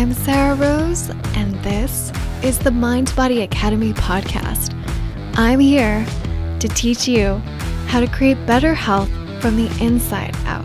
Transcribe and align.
I'm 0.00 0.14
Sarah 0.14 0.54
Rose, 0.54 1.10
and 1.36 1.54
this 1.56 2.10
is 2.42 2.58
the 2.58 2.70
Mind 2.70 3.14
Body 3.14 3.42
Academy 3.42 3.92
podcast. 3.92 4.72
I'm 5.36 5.60
here 5.60 6.06
to 6.58 6.68
teach 6.68 7.06
you 7.06 7.34
how 7.86 8.00
to 8.00 8.06
create 8.06 8.46
better 8.46 8.72
health 8.72 9.10
from 9.42 9.56
the 9.56 9.70
inside 9.78 10.34
out. 10.46 10.64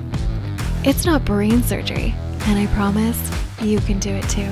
It's 0.86 1.04
not 1.04 1.26
brain 1.26 1.62
surgery, 1.63 2.16
and 2.44 2.58
I 2.58 2.67
promise 2.67 3.20
you 3.60 3.81
can 3.81 3.99
do 3.99 4.12
it 4.12 4.24
too. 4.29 4.49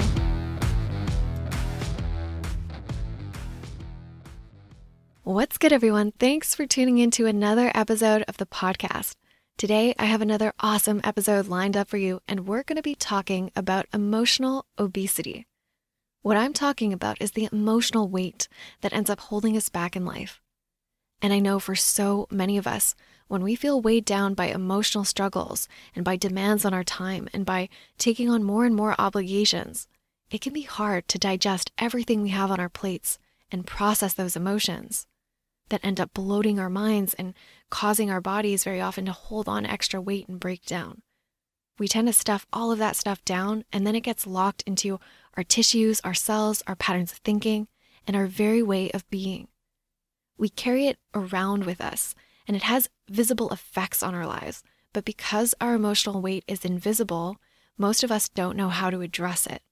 What's 5.24 5.58
good, 5.58 5.72
everyone? 5.72 6.12
Thanks 6.20 6.54
for 6.54 6.66
tuning 6.68 6.98
in 6.98 7.10
to 7.12 7.26
another 7.26 7.72
episode 7.74 8.26
of 8.28 8.36
the 8.36 8.46
podcast. 8.46 9.16
Today, 9.58 9.94
I 9.98 10.06
have 10.06 10.22
another 10.22 10.52
awesome 10.60 11.00
episode 11.04 11.48
lined 11.48 11.78
up 11.78 11.88
for 11.88 11.98
you, 11.98 12.22
and 12.28 12.48
we're 12.48 12.64
going 12.64 12.76
to 12.76 12.82
be 12.82 12.96
talking 12.96 13.52
about 13.56 13.86
emotional 13.94 14.66
obesity. 14.78 15.46
What 16.22 16.36
I'm 16.36 16.54
talking 16.54 16.92
about 16.92 17.22
is 17.22 17.32
the 17.32 17.48
emotional 17.52 18.10
weight 18.10 18.50
that 18.82 18.92
ends 18.92 19.10
up 19.10 19.20
holding 19.20 19.56
us 19.56 19.70
back 19.70 19.96
in 19.96 20.06
life. 20.06 20.42
And 21.22 21.32
I 21.32 21.40
know 21.40 21.60
for 21.60 21.76
so 21.76 22.28
many 22.30 22.58
of 22.58 22.68
us, 22.68 22.96
when 23.28 23.42
we 23.44 23.56
feel 23.56 23.80
weighed 23.80 24.06
down 24.06 24.34
by 24.34 24.48
emotional 24.48 25.06
struggles 25.06 25.70
and 25.96 26.04
by 26.04 26.18
demands 26.18 26.66
on 26.66 26.74
our 26.74 26.84
time 26.84 27.30
and 27.32 27.46
by 27.46 27.70
taking 27.98 28.30
on 28.30 28.44
more 28.44 28.66
and 28.66 28.76
more 28.76 28.96
obligations, 29.00 29.88
it 30.30 30.42
can 30.42 30.52
be 30.52 30.64
hard 30.64 31.08
to 31.08 31.20
digest 31.20 31.72
everything 31.78 32.22
we 32.22 32.30
have 32.30 32.52
on 32.52 32.60
our 32.60 32.70
plates 32.70 33.18
and 33.52 33.68
process 33.68 34.14
those 34.14 34.36
emotions 34.36 35.08
that 35.74 35.84
end 35.84 36.00
up 36.00 36.14
bloating 36.14 36.60
our 36.60 36.70
minds 36.70 37.14
and 37.16 37.34
causing 37.70 38.10
our 38.10 38.22
bodies 38.22 38.64
very 38.64 38.80
often 38.80 39.06
to 39.06 39.12
hold 39.12 39.50
on 39.50 39.66
extra 39.66 40.00
weight 40.00 40.28
and 40.28 40.40
break 40.40 40.66
down. 40.66 41.02
We 41.80 41.88
tend 41.88 42.08
to 42.08 42.14
stuff 42.14 42.46
all 42.54 42.72
of 42.72 42.78
that 42.80 42.96
stuff 42.96 43.26
down, 43.26 43.66
and 43.74 43.86
then 43.86 43.96
it 43.96 44.02
gets 44.02 44.28
locked 44.28 44.62
into 44.68 45.00
our 45.36 45.44
tissues, 45.44 46.00
our 46.02 46.14
cells, 46.14 46.62
our 46.68 46.76
patterns 46.76 47.12
of 47.12 47.18
thinking, 47.18 47.68
and 48.06 48.16
our 48.16 48.28
very 48.28 48.62
way 48.62 48.92
of 48.92 49.10
being. 49.10 49.48
We 50.38 50.50
carry 50.50 50.88
it 50.88 51.00
around 51.16 51.66
with 51.66 51.82
us, 51.82 52.14
and 52.48 52.56
it 52.56 52.64
has 52.64 52.90
visible 53.10 53.50
effects 53.50 54.04
on 54.04 54.14
our 54.14 54.28
lives. 54.28 54.64
But 54.94 55.06
because 55.06 55.56
our 55.60 55.74
emotional 55.74 56.22
weight 56.22 56.44
is 56.48 56.64
invisible, 56.64 57.38
most 57.78 58.04
of 58.04 58.12
us 58.12 58.30
don't 58.30 58.56
know 58.56 58.70
how 58.70 58.92
to 58.92 59.02
address 59.02 59.48
it. 59.48 59.64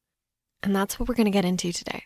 And 0.63 0.75
that's 0.75 0.99
what 0.99 1.07
we're 1.07 1.15
going 1.15 1.25
to 1.25 1.31
get 1.31 1.45
into 1.45 1.71
today. 1.71 2.05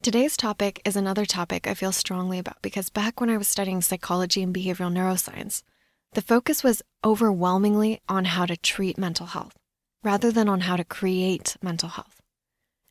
Today's 0.00 0.36
topic 0.36 0.80
is 0.84 0.94
another 0.94 1.26
topic 1.26 1.66
I 1.66 1.74
feel 1.74 1.90
strongly 1.90 2.38
about 2.38 2.62
because 2.62 2.88
back 2.88 3.20
when 3.20 3.28
I 3.28 3.36
was 3.36 3.48
studying 3.48 3.82
psychology 3.82 4.44
and 4.44 4.54
behavioral 4.54 4.92
neuroscience, 4.92 5.64
the 6.12 6.22
focus 6.22 6.62
was 6.62 6.84
overwhelmingly 7.04 8.00
on 8.08 8.26
how 8.26 8.46
to 8.46 8.56
treat 8.56 8.96
mental 8.96 9.26
health 9.26 9.56
rather 10.04 10.30
than 10.30 10.48
on 10.48 10.60
how 10.60 10.76
to 10.76 10.84
create 10.84 11.56
mental 11.60 11.88
health. 11.88 12.20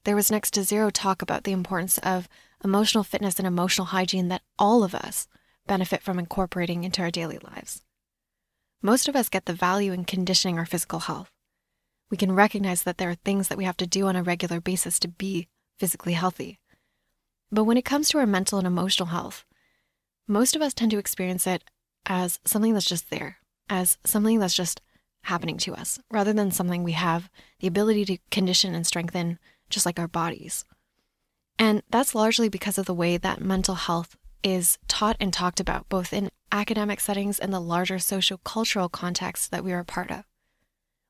There 0.04 0.18
was 0.18 0.30
next 0.30 0.54
to 0.56 0.66
zero 0.66 0.90
talk 0.90 1.22
about 1.22 1.46
the 1.46 1.54
importance 1.54 1.98
of 2.00 2.28
emotional 2.62 3.06
fitness 3.06 3.40
and 3.40 3.48
emotional 3.48 3.88
hygiene 3.88 4.28
that 4.28 4.44
all 4.60 4.84
of 4.84 4.94
us 4.94 5.30
benefit 5.66 6.04
from 6.04 6.20
incorporating 6.20 6.84
into 6.84 7.02
our 7.02 7.10
daily 7.10 7.40
lives. 7.42 7.84
Most 8.82 9.08
of 9.08 9.16
us 9.16 9.30
get 9.30 9.46
the 9.46 9.54
value 9.54 9.94
in 9.94 10.04
conditioning 10.04 10.60
our 10.60 10.66
physical 10.66 11.00
health. 11.00 11.32
We 12.10 12.18
can 12.18 12.36
recognize 12.36 12.84
that 12.84 12.98
there 12.98 13.10
are 13.10 13.16
things 13.16 13.48
that 13.48 13.58
we 13.58 13.64
have 13.64 13.78
to 13.78 13.88
do 13.88 14.08
on 14.08 14.18
a 14.18 14.24
regular 14.24 14.60
basis 14.60 15.00
to 15.00 15.08
be 15.08 15.48
physically 15.80 16.14
healthy 16.14 16.60
but 17.52 17.64
when 17.64 17.78
it 17.78 17.86
comes 17.86 18.10
to 18.10 18.18
our 18.18 18.26
mental 18.26 18.58
and 18.58 18.68
emotional 18.68 19.08
health, 19.08 19.46
most 20.28 20.56
of 20.56 20.62
us 20.62 20.74
tend 20.74 20.92
to 20.92 20.98
experience 20.98 21.48
it 21.48 21.64
as 22.06 22.40
something 22.46 22.74
that's 22.74 22.86
just 22.86 23.10
there, 23.10 23.38
as 23.70 23.98
something 24.04 24.40
that's 24.40 24.56
just 24.56 24.82
happening 25.24 25.58
to 25.58 25.74
us, 25.74 26.00
rather 26.12 26.34
than 26.34 26.52
something 26.52 26.84
we 26.84 26.94
have 26.94 27.30
the 27.60 27.68
ability 27.68 28.06
to 28.06 28.18
condition 28.32 28.76
and 28.76 28.86
strengthen, 28.86 29.40
just 29.70 29.86
like 29.86 30.00
our 30.00 30.08
bodies. 30.08 30.66
And 31.58 31.84
that's 31.90 32.16
largely 32.16 32.50
because 32.50 32.78
of 32.78 32.86
the 32.86 32.94
way 32.94 33.18
that 33.18 33.42
mental 33.42 33.76
health 33.76 34.16
is 34.44 34.78
taught 34.88 35.18
and 35.20 35.34
talked 35.34 35.60
about, 35.60 35.90
both 35.90 36.14
in 36.14 36.30
academic 36.52 37.00
settings 37.00 37.40
and 37.40 37.54
the 37.54 37.60
larger 37.60 38.00
social 38.00 38.38
cultural 38.38 38.90
context 38.90 39.52
that 39.52 39.64
we 39.64 39.74
are 39.74 39.80
a 39.80 39.86
part 39.86 40.12
of. 40.12 40.24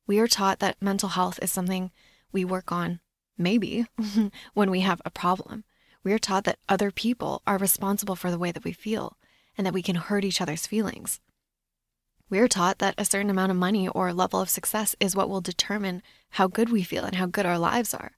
We 0.07 0.19
are 0.19 0.27
taught 0.27 0.59
that 0.59 0.81
mental 0.81 1.09
health 1.09 1.37
is 1.41 1.51
something 1.51 1.91
we 2.31 2.45
work 2.45 2.71
on, 2.71 3.01
maybe, 3.37 3.85
when 4.53 4.71
we 4.71 4.79
have 4.81 5.01
a 5.03 5.11
problem 5.11 5.65
we 6.07 6.13
are 6.13 6.17
taught 6.17 6.45
that 6.45 6.59
other 6.69 6.89
people 6.89 7.41
are 7.45 7.57
responsible 7.57 8.15
for 8.15 8.31
the 8.31 8.39
way 8.39 8.49
that 8.53 8.63
we 8.63 8.71
feel 8.71 9.17
and 9.57 9.67
that 9.67 9.73
we 9.73 9.81
can 9.81 9.97
hurt 9.97 10.23
each 10.23 10.39
other's 10.39 10.65
feelings. 10.65 11.19
We 12.29 12.39
are 12.39 12.47
taught 12.47 12.77
that 12.77 12.95
a 12.97 13.03
certain 13.03 13.29
amount 13.29 13.51
of 13.51 13.57
money 13.57 13.89
or 13.89 14.13
level 14.13 14.39
of 14.39 14.49
success 14.49 14.95
is 15.01 15.17
what 15.17 15.27
will 15.27 15.41
determine 15.41 16.01
how 16.29 16.47
good 16.47 16.69
we 16.69 16.81
feel 16.81 17.03
and 17.03 17.17
how 17.17 17.25
good 17.25 17.45
our 17.45 17.59
lives 17.59 17.93
are. 17.93 18.13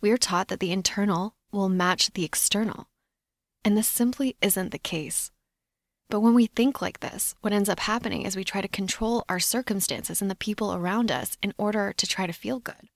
We 0.00 0.12
are 0.12 0.16
taught 0.16 0.46
that 0.46 0.60
the 0.60 0.70
internal 0.70 1.34
will 1.50 1.68
match 1.68 2.12
the 2.12 2.22
external. 2.24 2.90
And 3.64 3.76
this 3.76 3.88
simply 3.88 4.36
isn't 4.40 4.70
the 4.70 4.78
case. 4.78 5.32
But 6.08 6.20
when 6.20 6.34
we 6.34 6.46
think 6.46 6.80
like 6.80 7.00
this, 7.00 7.34
what 7.40 7.52
ends 7.52 7.68
up 7.68 7.80
happening 7.80 8.22
is 8.22 8.36
we 8.36 8.44
try 8.44 8.60
to 8.60 8.68
control 8.68 9.24
our 9.28 9.40
circumstances 9.40 10.22
and 10.22 10.30
the 10.30 10.36
people 10.36 10.72
around 10.72 11.10
us 11.10 11.36
in 11.42 11.54
order 11.58 11.92
to 11.96 12.06
try 12.06 12.28
to 12.28 12.32
feel 12.32 12.60
good. 12.60 12.88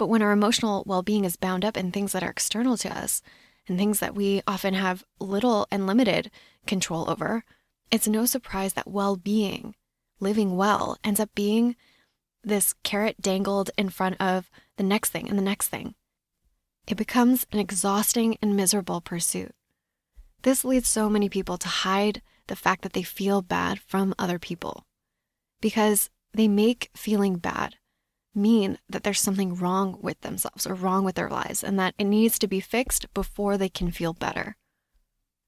But 0.00 0.08
when 0.08 0.22
our 0.22 0.32
emotional 0.32 0.82
well 0.86 1.02
being 1.02 1.26
is 1.26 1.36
bound 1.36 1.62
up 1.62 1.76
in 1.76 1.92
things 1.92 2.12
that 2.12 2.22
are 2.22 2.30
external 2.30 2.78
to 2.78 2.88
us 2.88 3.20
and 3.68 3.76
things 3.76 3.98
that 3.98 4.14
we 4.14 4.40
often 4.46 4.72
have 4.72 5.04
little 5.18 5.66
and 5.70 5.86
limited 5.86 6.30
control 6.66 7.10
over, 7.10 7.44
it's 7.90 8.08
no 8.08 8.24
surprise 8.24 8.72
that 8.72 8.88
well 8.88 9.16
being, 9.16 9.74
living 10.18 10.56
well, 10.56 10.96
ends 11.04 11.20
up 11.20 11.28
being 11.34 11.76
this 12.42 12.72
carrot 12.82 13.20
dangled 13.20 13.70
in 13.76 13.90
front 13.90 14.18
of 14.18 14.48
the 14.78 14.82
next 14.82 15.10
thing 15.10 15.28
and 15.28 15.36
the 15.36 15.42
next 15.42 15.68
thing. 15.68 15.94
It 16.86 16.96
becomes 16.96 17.46
an 17.52 17.58
exhausting 17.58 18.38
and 18.40 18.56
miserable 18.56 19.02
pursuit. 19.02 19.54
This 20.44 20.64
leads 20.64 20.88
so 20.88 21.10
many 21.10 21.28
people 21.28 21.58
to 21.58 21.68
hide 21.68 22.22
the 22.46 22.56
fact 22.56 22.80
that 22.84 22.94
they 22.94 23.02
feel 23.02 23.42
bad 23.42 23.80
from 23.80 24.14
other 24.18 24.38
people 24.38 24.86
because 25.60 26.08
they 26.32 26.48
make 26.48 26.88
feeling 26.94 27.36
bad 27.36 27.76
mean 28.34 28.78
that 28.88 29.02
there's 29.02 29.20
something 29.20 29.54
wrong 29.54 29.98
with 30.00 30.20
themselves 30.20 30.66
or 30.66 30.74
wrong 30.74 31.04
with 31.04 31.16
their 31.16 31.28
lives 31.28 31.64
and 31.64 31.78
that 31.78 31.94
it 31.98 32.04
needs 32.04 32.38
to 32.38 32.46
be 32.46 32.60
fixed 32.60 33.12
before 33.14 33.58
they 33.58 33.68
can 33.68 33.90
feel 33.90 34.12
better. 34.12 34.56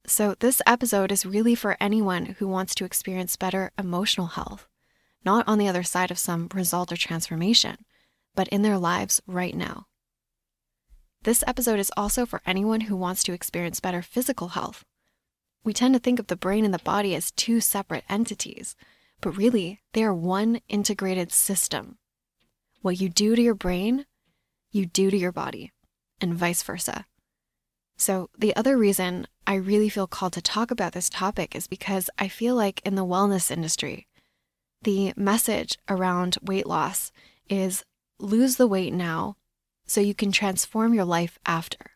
So, 0.06 0.34
this 0.41 0.60
episode 0.66 1.12
is 1.12 1.25
really 1.25 1.54
for 1.54 1.76
anyone 1.81 2.26
who 2.26 2.48
wants 2.48 2.75
to 2.76 2.84
experience 2.84 3.37
better 3.37 3.70
emotional 3.78 4.28
health, 4.28 4.66
not 5.25 5.47
on 5.47 5.59
the 5.59 5.69
other 5.69 5.84
side 5.84 6.10
of 6.10 6.19
some 6.19 6.48
result 6.53 6.91
or 6.91 6.97
transformation, 6.97 7.76
but 8.34 8.48
in 8.48 8.62
their 8.62 8.78
lives 8.78 9.22
right 9.28 9.54
now. 9.54 9.87
This 11.22 11.44
episode 11.47 11.78
is 11.78 11.93
also 11.97 12.26
for 12.26 12.43
anyone 12.44 12.82
who 12.82 12.97
wants 12.97 13.22
to 13.25 13.32
experience 13.32 13.78
better 13.78 14.03
physical 14.03 14.49
health. 14.49 14.84
We 15.62 15.72
tend 15.72 15.94
to 15.94 16.00
think 16.00 16.19
of 16.19 16.26
the 16.26 16.34
brain 16.34 16.64
and 16.64 16.75
the 16.75 16.81
body 16.81 17.14
as 17.14 17.31
two 17.31 17.60
separate 17.60 18.03
entities, 18.09 18.75
but 19.20 19.37
really, 19.37 19.82
they 19.93 20.03
are 20.03 20.12
one 20.12 20.60
integrated 20.69 21.31
system 21.31 21.99
what 22.82 23.00
you 23.00 23.09
do 23.09 23.34
to 23.34 23.43
your 23.43 23.54
brain, 23.54 24.06
you 24.70 24.87
do 24.87 25.10
to 25.10 25.16
your 25.16 25.32
body, 25.32 25.72
and 26.20 26.34
vice 26.34 26.62
versa. 26.62 27.06
So, 27.97 28.31
the 28.37 28.54
other 28.56 28.76
reason 28.76 29.26
I 29.47 29.54
really 29.54 29.88
feel 29.88 30.06
called 30.06 30.32
to 30.34 30.43
talk 30.43 30.70
about 30.70 30.93
this 30.93 31.09
topic 31.09 31.54
is 31.54 31.66
because 31.66 32.10
I 32.19 32.28
feel 32.28 32.54
like 32.54 32.81
in 32.84 32.94
the 32.94 33.04
wellness 33.04 33.50
industry, 33.50 34.06
the 34.82 35.12
message 35.16 35.78
around 35.88 36.37
weight 36.43 36.66
loss 36.66 37.12
is 37.48 37.84
lose 38.19 38.56
the 38.56 38.66
weight 38.66 38.93
now 38.93 39.37
so 39.87 40.00
you 40.00 40.14
can 40.14 40.32
transform 40.32 40.94
your 40.94 41.04
life 41.04 41.38
after. 41.47 41.93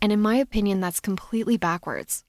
And 0.00 0.12
in 0.12 0.20
my 0.20 0.36
opinion, 0.36 0.80
that's 0.80 1.00
completely 1.00 1.56
backwards. 1.56 2.24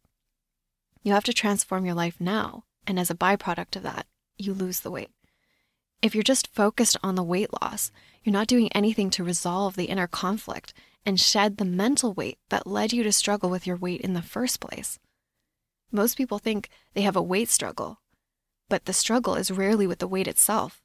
You 1.04 1.14
have 1.14 1.24
to 1.26 1.34
transform 1.34 1.86
your 1.86 1.96
life 1.96 2.20
now. 2.20 2.64
And 2.88 3.00
as 3.00 3.12
a 3.12 3.16
byproduct 3.16 3.76
of 3.76 3.84
that, 3.84 4.08
you 4.38 4.54
lose 4.54 4.80
the 4.80 4.92
weight. 4.92 5.10
If 6.02 6.16
you're 6.16 6.24
just 6.24 6.48
focused 6.56 6.96
on 7.04 7.16
the 7.16 7.24
weight 7.24 7.50
loss, 7.62 7.92
you're 8.24 8.32
not 8.32 8.48
doing 8.48 8.72
anything 8.72 9.10
to 9.12 9.24
resolve 9.24 9.76
the 9.76 9.86
inner 9.86 10.08
conflict 10.08 10.74
and 11.06 11.20
shed 11.20 11.58
the 11.58 11.66
mental 11.66 12.14
weight 12.14 12.38
that 12.48 12.66
led 12.66 12.94
you 12.94 13.04
to 13.04 13.12
struggle 13.12 13.50
with 13.50 13.68
your 13.68 13.76
weight 13.76 14.00
in 14.00 14.14
the 14.14 14.22
first 14.22 14.62
place. 14.62 14.98
Most 15.92 16.16
people 16.16 16.40
think 16.40 16.70
they 16.94 17.02
have 17.02 17.18
a 17.18 17.22
weight 17.22 17.50
struggle, 17.50 18.00
but 18.70 18.86
the 18.86 18.94
struggle 18.94 19.36
is 19.36 19.52
rarely 19.52 19.86
with 19.86 20.00
the 20.00 20.08
weight 20.08 20.28
itself. 20.28 20.82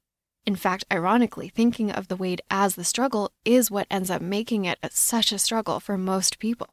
In 0.47 0.57
fact, 0.57 0.85
ironically, 0.93 1.49
thinking 1.49 1.93
of 1.93 2.09
the 2.09 2.17
weight 2.17 2.41
as 2.51 2.75
the 2.75 2.85
struggle 2.85 3.31
is 3.45 3.71
what 3.71 3.87
ends 3.91 4.11
up 4.11 4.21
making 4.21 4.65
it 4.65 4.79
such 4.91 5.31
a 5.31 5.39
struggle 5.39 5.79
for 5.79 5.97
most 5.97 6.41
people. 6.41 6.71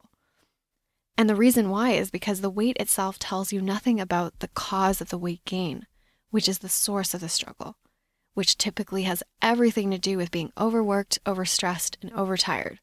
And 1.16 1.30
the 1.30 1.36
reason 1.36 1.70
why 1.70 1.90
is 1.90 2.10
because 2.10 2.40
the 2.40 2.50
weight 2.50 2.76
itself 2.80 3.20
tells 3.20 3.52
you 3.52 3.60
nothing 3.60 4.00
about 4.00 4.40
the 4.40 4.48
cause 4.48 5.00
of 5.00 5.10
the 5.10 5.18
weight 5.18 5.44
gain, 5.44 5.86
which 6.30 6.48
is 6.48 6.58
the 6.58 6.68
source 6.68 7.14
of 7.14 7.20
the 7.20 7.28
struggle 7.28 7.76
which 8.34 8.56
typically 8.56 9.02
has 9.02 9.22
everything 9.40 9.90
to 9.90 9.98
do 9.98 10.16
with 10.16 10.30
being 10.30 10.52
overworked, 10.58 11.18
overstressed, 11.24 11.96
and 12.02 12.12
overtired. 12.12 12.80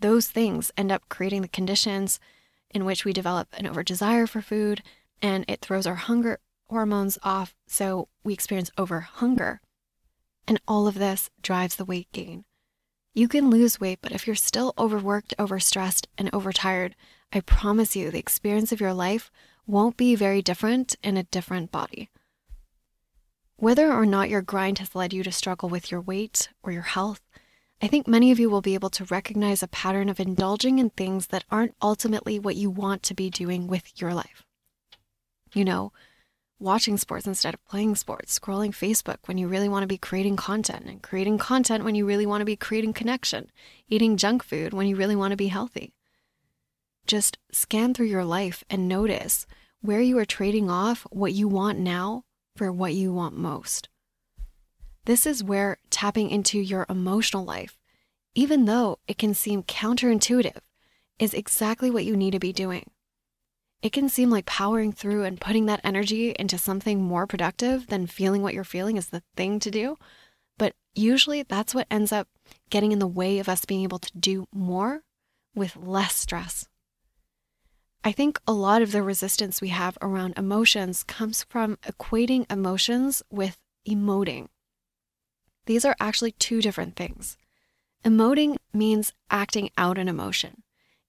Those 0.00 0.28
things 0.28 0.72
end 0.76 0.90
up 0.90 1.08
creating 1.08 1.42
the 1.42 1.48
conditions 1.48 2.18
in 2.70 2.84
which 2.84 3.04
we 3.04 3.12
develop 3.12 3.48
an 3.52 3.66
over 3.66 3.82
desire 3.82 4.26
for 4.26 4.42
food 4.42 4.82
and 5.22 5.44
it 5.48 5.60
throws 5.60 5.86
our 5.86 5.94
hunger 5.94 6.38
hormones 6.68 7.18
off, 7.22 7.54
so 7.66 8.08
we 8.24 8.32
experience 8.32 8.70
over 8.76 9.00
hunger. 9.00 9.60
And 10.46 10.60
all 10.66 10.86
of 10.86 10.96
this 10.96 11.30
drives 11.40 11.76
the 11.76 11.84
weight 11.84 12.08
gain. 12.12 12.44
You 13.14 13.28
can 13.28 13.48
lose 13.48 13.80
weight, 13.80 14.00
but 14.02 14.12
if 14.12 14.26
you're 14.26 14.34
still 14.34 14.74
overworked, 14.76 15.34
overstressed, 15.38 16.06
and 16.18 16.28
overtired, 16.32 16.96
I 17.32 17.40
promise 17.40 17.94
you 17.94 18.10
the 18.10 18.18
experience 18.18 18.72
of 18.72 18.80
your 18.80 18.92
life 18.92 19.30
won't 19.66 19.96
be 19.96 20.14
very 20.14 20.42
different 20.42 20.96
in 21.02 21.16
a 21.16 21.22
different 21.22 21.70
body. 21.70 22.10
Whether 23.56 23.92
or 23.92 24.04
not 24.04 24.30
your 24.30 24.42
grind 24.42 24.78
has 24.80 24.94
led 24.94 25.12
you 25.12 25.22
to 25.22 25.30
struggle 25.30 25.68
with 25.68 25.90
your 25.90 26.00
weight 26.00 26.48
or 26.62 26.72
your 26.72 26.82
health, 26.82 27.20
I 27.80 27.86
think 27.86 28.08
many 28.08 28.32
of 28.32 28.40
you 28.40 28.50
will 28.50 28.60
be 28.60 28.74
able 28.74 28.90
to 28.90 29.04
recognize 29.04 29.62
a 29.62 29.68
pattern 29.68 30.08
of 30.08 30.18
indulging 30.18 30.78
in 30.78 30.90
things 30.90 31.28
that 31.28 31.44
aren't 31.50 31.76
ultimately 31.80 32.38
what 32.38 32.56
you 32.56 32.68
want 32.68 33.02
to 33.04 33.14
be 33.14 33.30
doing 33.30 33.66
with 33.66 34.00
your 34.00 34.12
life. 34.12 34.44
You 35.52 35.64
know, 35.64 35.92
watching 36.58 36.96
sports 36.96 37.26
instead 37.26 37.54
of 37.54 37.64
playing 37.64 37.94
sports, 37.94 38.36
scrolling 38.36 38.70
Facebook 38.70 39.18
when 39.26 39.38
you 39.38 39.46
really 39.46 39.68
want 39.68 39.82
to 39.82 39.88
be 39.88 39.98
creating 39.98 40.36
content, 40.36 40.86
and 40.86 41.02
creating 41.02 41.38
content 41.38 41.84
when 41.84 41.94
you 41.94 42.06
really 42.06 42.26
want 42.26 42.40
to 42.40 42.46
be 42.46 42.56
creating 42.56 42.92
connection, 42.92 43.52
eating 43.88 44.16
junk 44.16 44.42
food 44.42 44.72
when 44.72 44.88
you 44.88 44.96
really 44.96 45.16
want 45.16 45.30
to 45.30 45.36
be 45.36 45.48
healthy. 45.48 45.94
Just 47.06 47.38
scan 47.52 47.94
through 47.94 48.06
your 48.06 48.24
life 48.24 48.64
and 48.68 48.88
notice 48.88 49.46
where 49.80 50.00
you 50.00 50.18
are 50.18 50.24
trading 50.24 50.70
off 50.70 51.06
what 51.10 51.32
you 51.32 51.46
want 51.46 51.78
now 51.78 52.24
for 52.56 52.72
what 52.72 52.94
you 52.94 53.12
want 53.12 53.36
most. 53.36 53.88
This 55.06 55.26
is 55.26 55.44
where 55.44 55.78
tapping 55.90 56.30
into 56.30 56.58
your 56.58 56.86
emotional 56.88 57.44
life, 57.44 57.78
even 58.34 58.64
though 58.64 58.98
it 59.06 59.18
can 59.18 59.34
seem 59.34 59.62
counterintuitive, 59.62 60.58
is 61.18 61.34
exactly 61.34 61.90
what 61.90 62.04
you 62.04 62.16
need 62.16 62.32
to 62.32 62.38
be 62.38 62.52
doing. 62.52 62.90
It 63.82 63.92
can 63.92 64.08
seem 64.08 64.30
like 64.30 64.46
powering 64.46 64.92
through 64.92 65.24
and 65.24 65.40
putting 65.40 65.66
that 65.66 65.82
energy 65.84 66.30
into 66.38 66.56
something 66.56 67.02
more 67.02 67.26
productive 67.26 67.88
than 67.88 68.06
feeling 68.06 68.40
what 68.40 68.54
you're 68.54 68.64
feeling 68.64 68.96
is 68.96 69.08
the 69.08 69.22
thing 69.36 69.60
to 69.60 69.70
do. 69.70 69.96
But 70.56 70.72
usually 70.94 71.42
that's 71.42 71.74
what 71.74 71.86
ends 71.90 72.10
up 72.10 72.28
getting 72.70 72.92
in 72.92 72.98
the 72.98 73.06
way 73.06 73.38
of 73.38 73.48
us 73.48 73.66
being 73.66 73.82
able 73.82 73.98
to 73.98 74.18
do 74.18 74.46
more 74.54 75.02
with 75.54 75.76
less 75.76 76.14
stress. 76.14 76.66
I 78.06 78.12
think 78.12 78.38
a 78.46 78.52
lot 78.52 78.82
of 78.82 78.92
the 78.92 79.02
resistance 79.02 79.62
we 79.62 79.68
have 79.68 79.96
around 80.02 80.34
emotions 80.36 81.04
comes 81.04 81.42
from 81.44 81.78
equating 81.78 82.44
emotions 82.52 83.22
with 83.30 83.56
emoting. 83.88 84.48
These 85.64 85.86
are 85.86 85.96
actually 85.98 86.32
two 86.32 86.60
different 86.60 86.96
things. 86.96 87.38
Emoting 88.04 88.56
means 88.74 89.14
acting 89.30 89.70
out 89.78 89.96
an 89.96 90.08
emotion, 90.08 90.62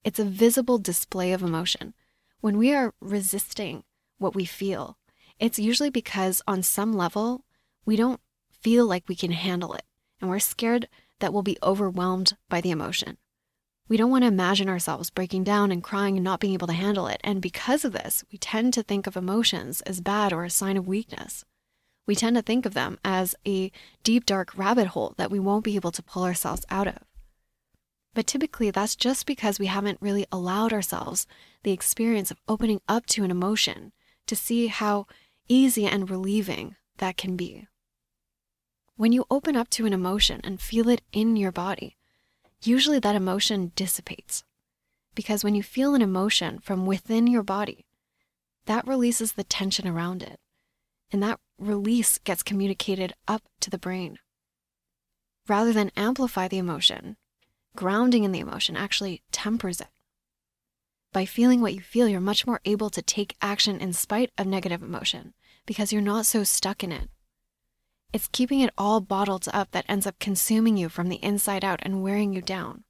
it's 0.04 0.18
a 0.18 0.24
visible 0.24 0.78
display 0.78 1.32
of 1.32 1.42
emotion. 1.42 1.92
When 2.40 2.56
we 2.56 2.72
are 2.72 2.94
resisting 3.00 3.84
what 4.16 4.34
we 4.34 4.46
feel, 4.46 4.96
it's 5.38 5.58
usually 5.58 5.90
because 5.90 6.40
on 6.48 6.62
some 6.62 6.94
level, 6.94 7.44
we 7.84 7.96
don't 7.96 8.20
feel 8.50 8.86
like 8.86 9.06
we 9.06 9.16
can 9.16 9.32
handle 9.32 9.74
it, 9.74 9.84
and 10.18 10.30
we're 10.30 10.38
scared 10.38 10.88
that 11.18 11.34
we'll 11.34 11.42
be 11.42 11.58
overwhelmed 11.62 12.38
by 12.48 12.62
the 12.62 12.70
emotion. 12.70 13.18
We 13.88 13.96
don't 13.96 14.10
want 14.10 14.22
to 14.22 14.28
imagine 14.28 14.68
ourselves 14.68 15.10
breaking 15.10 15.44
down 15.44 15.70
and 15.70 15.82
crying 15.82 16.16
and 16.16 16.24
not 16.24 16.40
being 16.40 16.54
able 16.54 16.66
to 16.66 16.72
handle 16.72 17.06
it. 17.06 17.20
And 17.22 17.40
because 17.40 17.84
of 17.84 17.92
this, 17.92 18.24
we 18.32 18.38
tend 18.38 18.74
to 18.74 18.82
think 18.82 19.06
of 19.06 19.16
emotions 19.16 19.80
as 19.82 20.00
bad 20.00 20.32
or 20.32 20.44
a 20.44 20.50
sign 20.50 20.76
of 20.76 20.88
weakness. 20.88 21.44
We 22.06 22.16
tend 22.16 22.36
to 22.36 22.42
think 22.42 22.66
of 22.66 22.74
them 22.74 22.98
as 23.04 23.34
a 23.46 23.70
deep, 24.02 24.26
dark 24.26 24.56
rabbit 24.56 24.88
hole 24.88 25.14
that 25.18 25.30
we 25.30 25.38
won't 25.38 25.64
be 25.64 25.76
able 25.76 25.92
to 25.92 26.02
pull 26.02 26.24
ourselves 26.24 26.64
out 26.68 26.88
of. 26.88 26.98
But 28.12 28.26
typically, 28.26 28.70
that's 28.70 28.96
just 28.96 29.26
because 29.26 29.58
we 29.58 29.66
haven't 29.66 30.00
really 30.00 30.26
allowed 30.32 30.72
ourselves 30.72 31.26
the 31.62 31.72
experience 31.72 32.30
of 32.30 32.40
opening 32.48 32.80
up 32.88 33.06
to 33.06 33.24
an 33.24 33.30
emotion 33.30 33.92
to 34.26 34.34
see 34.34 34.68
how 34.68 35.06
easy 35.48 35.86
and 35.86 36.10
relieving 36.10 36.76
that 36.98 37.16
can 37.16 37.36
be. 37.36 37.66
When 38.96 39.12
you 39.12 39.26
open 39.30 39.56
up 39.56 39.68
to 39.70 39.86
an 39.86 39.92
emotion 39.92 40.40
and 40.42 40.60
feel 40.60 40.88
it 40.88 41.02
in 41.12 41.36
your 41.36 41.52
body, 41.52 41.95
usually 42.66 42.98
that 42.98 43.16
emotion 43.16 43.72
dissipates. 43.74 44.44
Because 45.14 45.42
when 45.42 45.54
you 45.54 45.62
feel 45.62 45.94
an 45.94 46.02
emotion 46.02 46.58
from 46.58 46.86
within 46.86 47.26
your 47.26 47.42
body, 47.42 47.86
that 48.66 48.86
releases 48.86 49.32
the 49.32 49.44
tension 49.44 49.88
around 49.88 50.22
it. 50.22 50.38
And 51.10 51.22
that 51.22 51.40
release 51.58 52.18
gets 52.18 52.42
communicated 52.42 53.14
up 53.26 53.42
to 53.60 53.70
the 53.70 53.78
brain. 53.78 54.18
Rather 55.48 55.72
than 55.72 55.92
amplify 55.96 56.48
the 56.48 56.58
emotion, 56.58 57.16
grounding 57.76 58.24
in 58.24 58.32
the 58.32 58.40
emotion 58.40 58.76
actually 58.76 59.22
tempers 59.30 59.80
it. 59.80 59.88
By 61.12 61.24
feeling 61.24 61.60
what 61.60 61.74
you 61.74 61.80
feel, 61.80 62.08
you're 62.08 62.20
much 62.20 62.46
more 62.46 62.60
able 62.64 62.90
to 62.90 63.00
take 63.00 63.36
action 63.40 63.80
in 63.80 63.92
spite 63.92 64.30
of 64.36 64.46
negative 64.46 64.82
emotion 64.82 65.34
because 65.64 65.92
you're 65.92 66.02
not 66.02 66.26
so 66.26 66.44
stuck 66.44 66.82
in 66.82 66.92
it. 66.92 67.08
It's 68.12 68.28
keeping 68.28 68.60
it 68.60 68.72
all 68.78 69.00
bottled 69.00 69.46
up 69.52 69.72
that 69.72 69.84
ends 69.88 70.06
up 70.06 70.18
consuming 70.18 70.76
you 70.76 70.88
from 70.88 71.08
the 71.08 71.22
inside 71.22 71.64
out 71.64 71.80
and 71.82 72.02
wearing 72.02 72.32
you 72.32 72.40
down. 72.40 72.84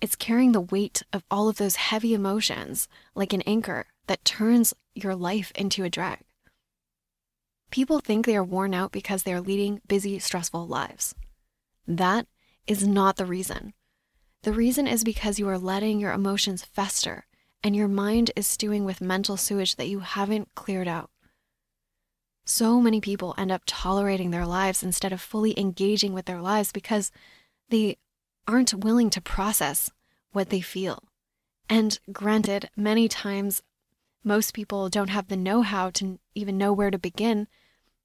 It's 0.00 0.16
carrying 0.16 0.52
the 0.52 0.60
weight 0.60 1.02
of 1.12 1.24
all 1.30 1.48
of 1.48 1.56
those 1.56 1.76
heavy 1.76 2.14
emotions 2.14 2.88
like 3.14 3.32
an 3.32 3.42
anchor 3.42 3.86
that 4.06 4.24
turns 4.24 4.74
your 4.94 5.14
life 5.14 5.52
into 5.54 5.84
a 5.84 5.90
drag. 5.90 6.20
People 7.70 7.98
think 7.98 8.24
they 8.24 8.36
are 8.36 8.44
worn 8.44 8.74
out 8.74 8.92
because 8.92 9.24
they 9.24 9.32
are 9.32 9.40
leading 9.40 9.80
busy, 9.86 10.18
stressful 10.18 10.66
lives. 10.66 11.14
That 11.86 12.26
is 12.66 12.86
not 12.86 13.16
the 13.16 13.26
reason. 13.26 13.74
The 14.42 14.52
reason 14.52 14.86
is 14.86 15.04
because 15.04 15.38
you 15.38 15.48
are 15.48 15.58
letting 15.58 15.98
your 15.98 16.12
emotions 16.12 16.64
fester 16.64 17.26
and 17.62 17.74
your 17.74 17.88
mind 17.88 18.30
is 18.36 18.46
stewing 18.46 18.84
with 18.84 19.00
mental 19.00 19.36
sewage 19.36 19.76
that 19.76 19.88
you 19.88 20.00
haven't 20.00 20.54
cleared 20.54 20.88
out. 20.88 21.10
So 22.50 22.80
many 22.80 23.02
people 23.02 23.34
end 23.36 23.52
up 23.52 23.60
tolerating 23.66 24.30
their 24.30 24.46
lives 24.46 24.82
instead 24.82 25.12
of 25.12 25.20
fully 25.20 25.56
engaging 25.60 26.14
with 26.14 26.24
their 26.24 26.40
lives 26.40 26.72
because 26.72 27.12
they 27.68 27.98
aren't 28.46 28.72
willing 28.72 29.10
to 29.10 29.20
process 29.20 29.90
what 30.32 30.48
they 30.48 30.62
feel. 30.62 31.04
And 31.68 31.98
granted, 32.10 32.70
many 32.74 33.06
times 33.06 33.62
most 34.24 34.54
people 34.54 34.88
don't 34.88 35.10
have 35.10 35.28
the 35.28 35.36
know 35.36 35.60
how 35.60 35.90
to 35.90 36.18
even 36.34 36.56
know 36.56 36.72
where 36.72 36.90
to 36.90 36.98
begin 36.98 37.48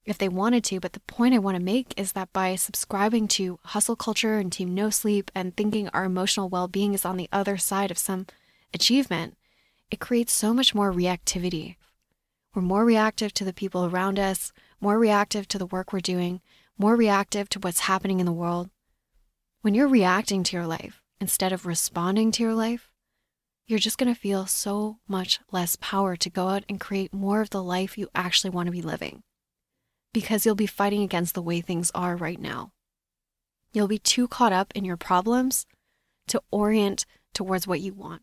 if 0.04 0.18
they 0.18 0.28
wanted 0.28 0.66
to. 0.66 0.82
But 0.82 0.92
the 0.92 1.00
point 1.00 1.34
I 1.34 1.40
want 1.40 1.56
to 1.56 1.64
make 1.64 1.94
is 1.96 2.12
that 2.12 2.34
by 2.34 2.58
subscribing 2.58 3.30
to 3.30 3.60
hustle 3.64 3.96
culture 3.96 4.40
and 4.40 4.52
team 4.52 4.76
no 4.76 4.90
sleep 4.90 5.32
and 5.34 5.56
thinking 5.56 5.88
our 5.94 6.04
emotional 6.04 6.50
well 6.50 6.68
being 6.68 6.94
is 6.94 7.06
on 7.06 7.16
the 7.16 7.30
other 7.32 7.56
side 7.56 7.92
of 7.92 7.98
some 7.98 8.28
achievement, 8.74 9.38
it 9.90 10.02
creates 10.02 10.34
so 10.34 10.54
much 10.54 10.76
more 10.76 10.92
reactivity 10.92 11.78
we're 12.54 12.62
more 12.62 12.86
reactive 12.86 13.34
to 13.34 13.44
the 13.44 13.54
people 13.54 13.86
around 13.86 14.20
us, 14.20 14.52
more 14.80 15.00
reactive 15.00 15.48
to 15.50 15.58
the 15.58 15.66
work 15.66 15.92
we're 15.92 16.00
doing, 16.00 16.42
more 16.78 16.96
reactive 16.96 17.50
to 17.50 17.60
what's 17.60 17.82
happening 17.82 18.20
in 18.20 18.26
the 18.26 18.32
world. 18.32 18.70
When 19.62 19.74
you're 19.74 19.88
reacting 19.88 20.44
to 20.44 20.58
your 20.58 20.68
life 20.68 21.02
instead 21.20 21.52
of 21.52 21.66
responding 21.66 22.32
to 22.34 22.44
your 22.44 22.54
life, 22.54 22.92
you're 23.66 23.80
just 23.80 23.98
going 23.98 24.14
to 24.14 24.20
feel 24.20 24.46
so 24.46 24.98
much 25.08 25.40
less 25.52 25.78
power 25.78 26.16
to 26.18 26.30
go 26.30 26.50
out 26.50 26.64
and 26.68 26.80
create 26.80 27.14
more 27.14 27.42
of 27.42 27.50
the 27.50 27.64
life 27.64 27.98
you 27.98 28.10
actually 28.14 28.50
want 28.50 28.68
to 28.68 28.72
be 28.72 28.82
living 28.82 29.24
because 30.14 30.46
you'll 30.46 30.56
be 30.56 30.68
fighting 30.68 31.02
against 31.02 31.34
the 31.34 31.42
way 31.42 31.60
things 31.60 31.92
are 31.96 32.16
right 32.16 32.40
now. 32.40 32.72
You'll 33.72 33.88
be 33.88 33.98
too 33.98 34.28
caught 34.28 34.54
up 34.54 34.72
in 34.76 34.86
your 34.86 34.98
problems 34.98 35.66
to 36.28 36.42
orient 36.52 37.06
towards 37.34 37.66
what 37.66 37.82
you 37.82 37.94
want. 37.94 38.22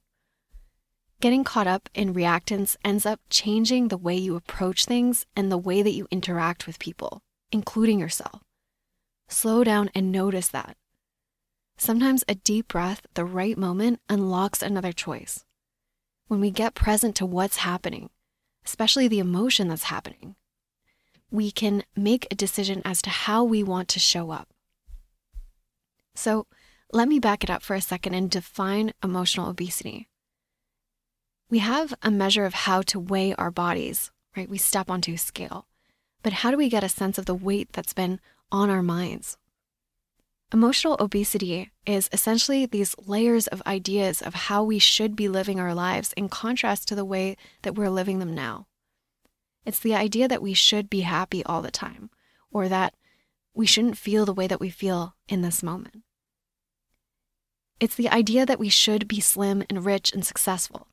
Getting 1.21 1.45
caught 1.45 1.67
up 1.67 1.91
in 1.95 2.15
reactance 2.15 2.77
ends 2.83 3.05
up 3.05 3.21
changing 3.29 3.89
the 3.89 3.99
way 3.99 4.17
you 4.17 4.37
approach 4.37 4.87
things 4.87 5.27
and 5.37 5.53
the 5.53 5.59
way 5.59 5.83
that 5.83 5.93
you 5.93 6.09
interact 6.11 6.67
with 6.67 6.79
people, 6.79 7.21
including 7.53 8.01
yourself. 8.01 8.41
Slow 9.29 9.63
down 9.63 9.91
and 9.95 10.11
notice 10.11 10.49
that. 10.49 10.79
Sometimes 11.77 12.25
a 12.27 12.37
deep 12.37 12.69
breath 12.69 13.03
at 13.05 13.15
the 13.15 13.27
right 13.27 13.59
moment 13.59 14.01
unlocks 14.09 14.63
another 14.63 14.93
choice. 14.93 15.45
When 16.29 16.41
we 16.41 16.51
get 16.51 16.75
present 16.75 17.17
to 17.17 17.27
what's 17.27 17.59
happening, 17.59 18.09
especially 18.65 19.07
the 19.07 19.19
emotion 19.19 19.69
that's 19.69 19.85
happening, 19.85 20.37
we 21.31 21.51
can 21.51 21.85
make 21.95 22.29
a 22.31 22.35
decision 22.35 22.81
as 22.83 23.03
to 23.03 23.11
how 23.11 23.45
we 23.45 23.63
want 23.63 23.89
to 23.89 23.99
show 23.99 24.31
up. 24.31 24.49
So, 26.15 26.47
let 26.93 27.09
me 27.09 27.19
back 27.19 27.45
it 27.45 27.51
up 27.51 27.63
for 27.63 27.75
a 27.75 27.81
second 27.81 28.15
and 28.15 28.31
define 28.31 28.95
emotional 29.03 29.51
obesity 29.51 30.10
we 31.51 31.59
have 31.59 31.93
a 32.03 32.11
measure 32.11 32.45
of 32.45 32.55
how 32.55 32.83
to 32.83 33.01
weigh 33.01 33.35
our 33.35 33.51
bodies, 33.51 34.11
right? 34.37 34.49
We 34.49 34.59
step 34.59 34.89
onto 34.89 35.13
a 35.13 35.19
scale. 35.19 35.67
But 36.23 36.33
how 36.35 36.51
do 36.51 36.57
we 36.57 36.69
get 36.69 36.85
a 36.85 36.89
sense 36.89 37.19
of 37.19 37.27
the 37.27 37.35
weight 37.35 37.73
that's 37.73 37.93
been 37.93 38.21
on 38.53 38.71
our 38.71 38.83
minds? 38.83 39.37
Emotional 40.53 40.97
obesity 40.99 41.71
is 41.87 42.09
essentially 42.13 42.67
these 42.67 42.97
layers 42.99 43.47
of 43.47 43.63
ideas 43.67 44.21
of 44.21 44.35
how 44.35 44.63
we 44.63 44.79
should 44.79 45.15
be 45.15 45.29
living 45.29 45.61
our 45.61 45.75
lives 45.75 46.13
in 46.17 46.29
contrast 46.29 46.89
to 46.89 46.95
the 46.95 47.05
way 47.05 47.37
that 47.63 47.75
we're 47.75 47.91
living 47.91 48.19
them 48.19 48.35
now. 48.35 48.67
It's 49.65 49.79
the 49.79 49.95
idea 49.95 50.27
that 50.27 50.43
we 50.43 50.55
should 50.55 50.91
be 50.91 51.01
happy 51.01 51.45
all 51.45 51.63
the 51.63 51.71
time, 51.71 52.11
or 52.51 52.69
that 52.69 52.95
we 53.55 53.67
shouldn't 53.67 53.99
feel 53.99 54.25
the 54.25 54.35
way 54.35 54.47
that 54.47 54.61
we 54.61 54.71
feel 54.71 55.15
in 55.29 55.43
this 55.43 55.63
moment. 55.63 56.03
It's 57.79 57.95
the 57.95 58.09
idea 58.09 58.45
that 58.45 58.59
we 58.59 58.69
should 58.69 59.07
be 59.07 59.21
slim 59.21 59.63
and 59.71 59.85
rich 59.85 60.13
and 60.13 60.27
successful, 60.27 60.89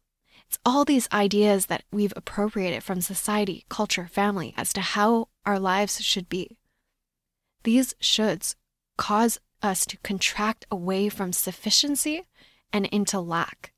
it's 0.47 0.57
all 0.65 0.85
these 0.85 1.09
ideas 1.11 1.65
that 1.65 1.83
we've 1.91 2.13
appropriated 2.15 2.81
from 2.81 3.01
society, 3.01 3.65
culture, 3.67 4.07
family 4.07 4.53
as 4.55 4.71
to 4.73 4.81
how 4.81 5.27
our 5.45 5.59
lives 5.59 6.01
should 6.01 6.29
be. 6.29 6.57
These 7.63 7.93
shoulds 8.01 8.55
cause 8.97 9.39
us 9.61 9.85
to 9.87 9.97
contract 9.97 10.65
away 10.71 11.09
from 11.09 11.33
sufficiency 11.33 12.23
and 12.71 12.85
into 12.87 13.19
lack. 13.19 13.73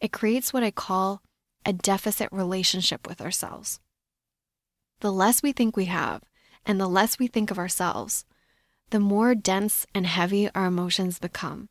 It 0.00 0.12
creates 0.12 0.52
what 0.52 0.62
I 0.62 0.70
call 0.70 1.20
a 1.66 1.72
deficit 1.72 2.28
relationship 2.30 3.08
with 3.08 3.20
ourselves. 3.20 3.80
The 5.00 5.12
less 5.12 5.42
we 5.42 5.50
think 5.50 5.76
we 5.76 5.86
have 5.86 6.22
and 6.64 6.80
the 6.80 6.88
less 6.88 7.18
we 7.18 7.26
think 7.26 7.50
of 7.50 7.58
ourselves, 7.58 8.24
the 8.90 9.00
more 9.00 9.34
dense 9.34 9.86
and 9.94 10.06
heavy 10.06 10.48
our 10.54 10.66
emotions 10.66 11.18
become. 11.18 11.68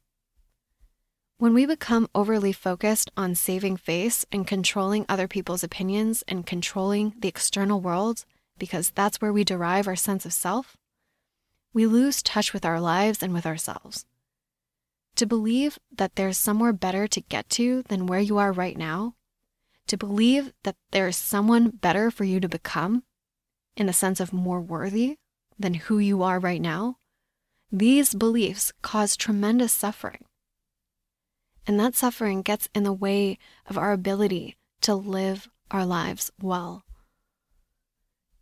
When 1.37 1.53
we 1.53 1.65
become 1.65 2.07
overly 2.15 2.53
focused 2.53 3.11
on 3.17 3.35
saving 3.35 3.77
face 3.77 4.25
and 4.31 4.47
controlling 4.47 5.05
other 5.09 5.27
people's 5.27 5.63
opinions 5.63 6.23
and 6.27 6.45
controlling 6.45 7.15
the 7.19 7.27
external 7.27 7.81
world, 7.81 8.23
because 8.57 8.91
that's 8.91 9.19
where 9.19 9.33
we 9.33 9.43
derive 9.43 9.87
our 9.87 9.95
sense 9.95 10.25
of 10.25 10.33
self, 10.33 10.77
we 11.73 11.85
lose 11.85 12.21
touch 12.21 12.53
with 12.53 12.63
our 12.63 12.79
lives 12.79 13.23
and 13.23 13.33
with 13.33 13.45
ourselves. 13.45 14.05
To 15.15 15.25
believe 15.25 15.79
that 15.95 16.15
there's 16.15 16.37
somewhere 16.37 16.73
better 16.73 17.07
to 17.07 17.21
get 17.21 17.49
to 17.51 17.81
than 17.83 18.05
where 18.05 18.19
you 18.19 18.37
are 18.37 18.51
right 18.51 18.77
now, 18.77 19.15
to 19.87 19.97
believe 19.97 20.53
that 20.63 20.75
there's 20.91 21.17
someone 21.17 21.69
better 21.69 22.09
for 22.09 22.23
you 22.23 22.39
to 22.39 22.47
become, 22.47 23.03
in 23.75 23.87
the 23.87 23.93
sense 23.93 24.19
of 24.19 24.33
more 24.33 24.61
worthy 24.61 25.17
than 25.57 25.73
who 25.73 25.99
you 25.99 26.23
are 26.23 26.39
right 26.39 26.61
now, 26.61 26.97
these 27.71 28.13
beliefs 28.13 28.71
cause 28.81 29.17
tremendous 29.17 29.73
suffering. 29.73 30.23
And 31.65 31.79
that 31.79 31.95
suffering 31.95 32.41
gets 32.41 32.67
in 32.75 32.83
the 32.83 32.93
way 32.93 33.37
of 33.67 33.77
our 33.77 33.91
ability 33.93 34.57
to 34.81 34.95
live 34.95 35.49
our 35.71 35.85
lives 35.85 36.31
well. 36.41 36.83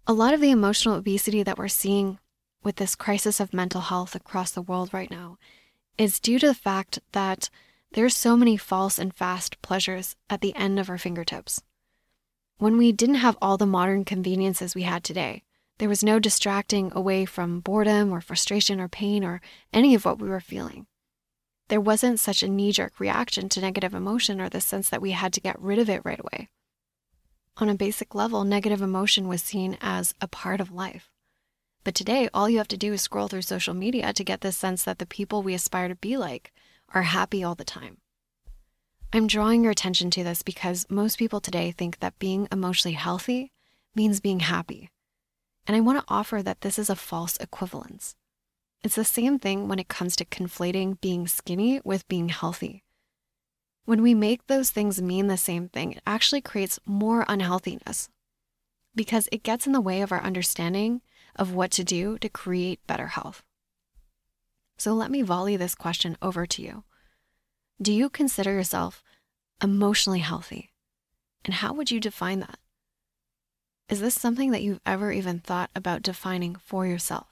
A 0.07 0.13
lot 0.13 0.33
of 0.33 0.41
the 0.41 0.51
emotional 0.51 0.95
obesity 0.95 1.43
that 1.43 1.57
we're 1.57 1.67
seeing 1.67 2.19
with 2.63 2.77
this 2.77 2.95
crisis 2.95 3.39
of 3.39 3.53
mental 3.53 3.81
health 3.81 4.15
across 4.15 4.51
the 4.51 4.61
world 4.61 4.93
right 4.93 5.11
now 5.11 5.37
is 5.97 6.19
due 6.19 6.39
to 6.39 6.47
the 6.47 6.53
fact 6.53 6.99
that 7.11 7.49
there's 7.93 8.15
so 8.15 8.35
many 8.37 8.57
false 8.57 8.97
and 8.97 9.13
fast 9.13 9.61
pleasures 9.61 10.15
at 10.29 10.41
the 10.41 10.55
end 10.55 10.79
of 10.79 10.89
our 10.89 10.97
fingertips. 10.97 11.61
When 12.57 12.77
we 12.77 12.91
didn't 12.91 13.15
have 13.15 13.37
all 13.41 13.57
the 13.57 13.65
modern 13.65 14.05
conveniences 14.05 14.75
we 14.75 14.83
had 14.83 15.03
today, 15.03 15.43
there 15.77 15.89
was 15.89 16.03
no 16.03 16.19
distracting 16.19 16.91
away 16.93 17.25
from 17.25 17.59
boredom 17.59 18.11
or 18.11 18.21
frustration 18.21 18.79
or 18.79 18.87
pain 18.87 19.23
or 19.23 19.41
any 19.73 19.95
of 19.95 20.05
what 20.05 20.19
we 20.19 20.29
were 20.29 20.39
feeling. 20.39 20.85
There 21.71 21.79
wasn't 21.79 22.19
such 22.19 22.43
a 22.43 22.49
knee 22.49 22.73
jerk 22.73 22.99
reaction 22.99 23.47
to 23.47 23.61
negative 23.61 23.93
emotion 23.93 24.41
or 24.41 24.49
the 24.49 24.59
sense 24.59 24.89
that 24.89 25.01
we 25.01 25.11
had 25.11 25.31
to 25.31 25.39
get 25.39 25.57
rid 25.57 25.79
of 25.79 25.89
it 25.89 26.01
right 26.03 26.19
away. 26.19 26.49
On 27.55 27.69
a 27.69 27.75
basic 27.75 28.13
level, 28.13 28.43
negative 28.43 28.81
emotion 28.81 29.29
was 29.29 29.41
seen 29.41 29.77
as 29.79 30.13
a 30.19 30.27
part 30.27 30.59
of 30.59 30.73
life. 30.73 31.09
But 31.85 31.95
today, 31.95 32.27
all 32.33 32.49
you 32.49 32.57
have 32.57 32.67
to 32.67 32.77
do 32.77 32.91
is 32.91 33.01
scroll 33.01 33.29
through 33.29 33.43
social 33.43 33.73
media 33.73 34.11
to 34.11 34.23
get 34.25 34.41
this 34.41 34.57
sense 34.57 34.83
that 34.83 34.99
the 34.99 35.05
people 35.05 35.43
we 35.43 35.53
aspire 35.53 35.87
to 35.87 35.95
be 35.95 36.17
like 36.17 36.51
are 36.93 37.03
happy 37.03 37.41
all 37.41 37.55
the 37.55 37.63
time. 37.63 37.99
I'm 39.13 39.25
drawing 39.25 39.63
your 39.63 39.71
attention 39.71 40.11
to 40.11 40.25
this 40.25 40.43
because 40.43 40.85
most 40.89 41.17
people 41.17 41.39
today 41.39 41.71
think 41.71 41.99
that 41.99 42.19
being 42.19 42.49
emotionally 42.51 42.95
healthy 42.95 43.53
means 43.95 44.19
being 44.19 44.41
happy. 44.41 44.89
And 45.65 45.77
I 45.77 45.79
want 45.79 45.99
to 45.99 46.13
offer 46.13 46.43
that 46.43 46.59
this 46.59 46.77
is 46.77 46.89
a 46.89 46.97
false 46.97 47.37
equivalence. 47.37 48.17
It's 48.83 48.95
the 48.95 49.05
same 49.05 49.37
thing 49.37 49.67
when 49.67 49.79
it 49.79 49.87
comes 49.87 50.15
to 50.15 50.25
conflating 50.25 50.99
being 51.01 51.27
skinny 51.27 51.81
with 51.83 52.07
being 52.07 52.29
healthy. 52.29 52.83
When 53.85 54.01
we 54.01 54.13
make 54.13 54.47
those 54.47 54.71
things 54.71 55.01
mean 55.01 55.27
the 55.27 55.37
same 55.37 55.69
thing, 55.69 55.93
it 55.93 56.03
actually 56.05 56.41
creates 56.41 56.79
more 56.85 57.25
unhealthiness 57.27 58.09
because 58.95 59.29
it 59.31 59.43
gets 59.43 59.65
in 59.65 59.73
the 59.73 59.81
way 59.81 60.01
of 60.01 60.11
our 60.11 60.21
understanding 60.21 61.01
of 61.35 61.53
what 61.53 61.71
to 61.71 61.83
do 61.83 62.17
to 62.19 62.29
create 62.29 62.85
better 62.87 63.07
health. 63.07 63.43
So 64.77 64.93
let 64.93 65.11
me 65.11 65.21
volley 65.21 65.55
this 65.55 65.75
question 65.75 66.17
over 66.21 66.45
to 66.47 66.61
you. 66.61 66.83
Do 67.81 67.93
you 67.93 68.09
consider 68.09 68.51
yourself 68.51 69.03
emotionally 69.61 70.19
healthy? 70.19 70.71
And 71.45 71.55
how 71.55 71.73
would 71.73 71.91
you 71.91 71.99
define 71.99 72.39
that? 72.41 72.59
Is 73.89 74.01
this 74.01 74.15
something 74.15 74.51
that 74.51 74.61
you've 74.61 74.81
ever 74.85 75.11
even 75.11 75.39
thought 75.39 75.69
about 75.75 76.01
defining 76.01 76.55
for 76.55 76.85
yourself? 76.85 77.30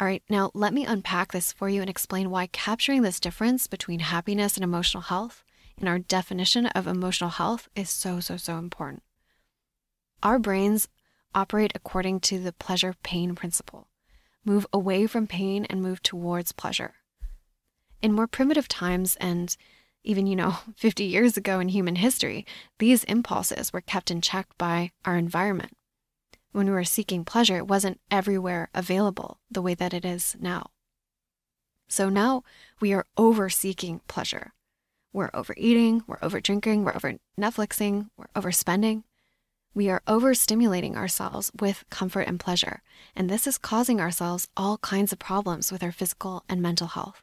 All 0.00 0.06
right, 0.06 0.22
now 0.30 0.52
let 0.54 0.72
me 0.72 0.84
unpack 0.84 1.32
this 1.32 1.52
for 1.52 1.68
you 1.68 1.80
and 1.80 1.90
explain 1.90 2.30
why 2.30 2.46
capturing 2.46 3.02
this 3.02 3.18
difference 3.18 3.66
between 3.66 3.98
happiness 3.98 4.56
and 4.56 4.62
emotional 4.62 5.02
health 5.02 5.42
in 5.76 5.88
our 5.88 5.98
definition 5.98 6.66
of 6.66 6.86
emotional 6.86 7.30
health 7.30 7.68
is 7.74 7.90
so, 7.90 8.20
so, 8.20 8.36
so 8.36 8.58
important. 8.58 9.02
Our 10.22 10.38
brains 10.38 10.88
operate 11.34 11.72
according 11.74 12.20
to 12.20 12.38
the 12.38 12.52
pleasure 12.52 12.94
pain 13.02 13.34
principle 13.34 13.88
move 14.44 14.66
away 14.72 15.06
from 15.06 15.26
pain 15.26 15.66
and 15.66 15.82
move 15.82 16.02
towards 16.02 16.52
pleasure. 16.52 16.94
In 18.00 18.12
more 18.12 18.26
primitive 18.26 18.66
times, 18.66 19.16
and 19.16 19.54
even, 20.04 20.26
you 20.26 20.36
know, 20.36 20.58
50 20.76 21.04
years 21.04 21.36
ago 21.36 21.60
in 21.60 21.68
human 21.68 21.96
history, 21.96 22.46
these 22.78 23.04
impulses 23.04 23.72
were 23.72 23.80
kept 23.80 24.10
in 24.10 24.20
check 24.20 24.46
by 24.56 24.92
our 25.04 25.16
environment. 25.16 25.77
When 26.52 26.66
we 26.66 26.72
were 26.72 26.84
seeking 26.84 27.24
pleasure, 27.24 27.56
it 27.56 27.68
wasn't 27.68 28.00
everywhere 28.10 28.70
available 28.74 29.38
the 29.50 29.62
way 29.62 29.74
that 29.74 29.94
it 29.94 30.04
is 30.04 30.36
now. 30.40 30.70
So 31.88 32.08
now 32.08 32.42
we 32.80 32.92
are 32.92 33.06
over 33.16 33.48
seeking 33.48 34.00
pleasure. 34.08 34.52
We're 35.12 35.30
overeating, 35.32 36.02
we're 36.06 36.18
over 36.20 36.40
drinking, 36.40 36.84
we're 36.84 36.94
over 36.94 37.14
Netflixing, 37.38 38.10
we're 38.16 38.28
overspending 38.36 39.04
we 39.78 39.88
are 39.88 40.02
overstimulating 40.08 40.96
ourselves 40.96 41.52
with 41.60 41.84
comfort 41.88 42.22
and 42.22 42.40
pleasure, 42.40 42.82
and 43.14 43.30
this 43.30 43.46
is 43.46 43.58
causing 43.58 44.00
ourselves 44.00 44.48
all 44.56 44.78
kinds 44.78 45.12
of 45.12 45.20
problems 45.20 45.70
with 45.70 45.84
our 45.84 45.92
physical 45.92 46.42
and 46.48 46.60
mental 46.60 46.88
health. 46.88 47.22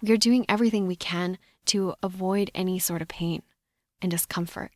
We 0.00 0.10
are 0.12 0.16
doing 0.16 0.46
everything 0.48 0.86
we 0.86 0.96
can 0.96 1.36
to 1.66 1.94
avoid 2.02 2.50
any 2.54 2.78
sort 2.78 3.02
of 3.02 3.08
pain 3.08 3.42
and 4.00 4.10
discomfort. 4.10 4.70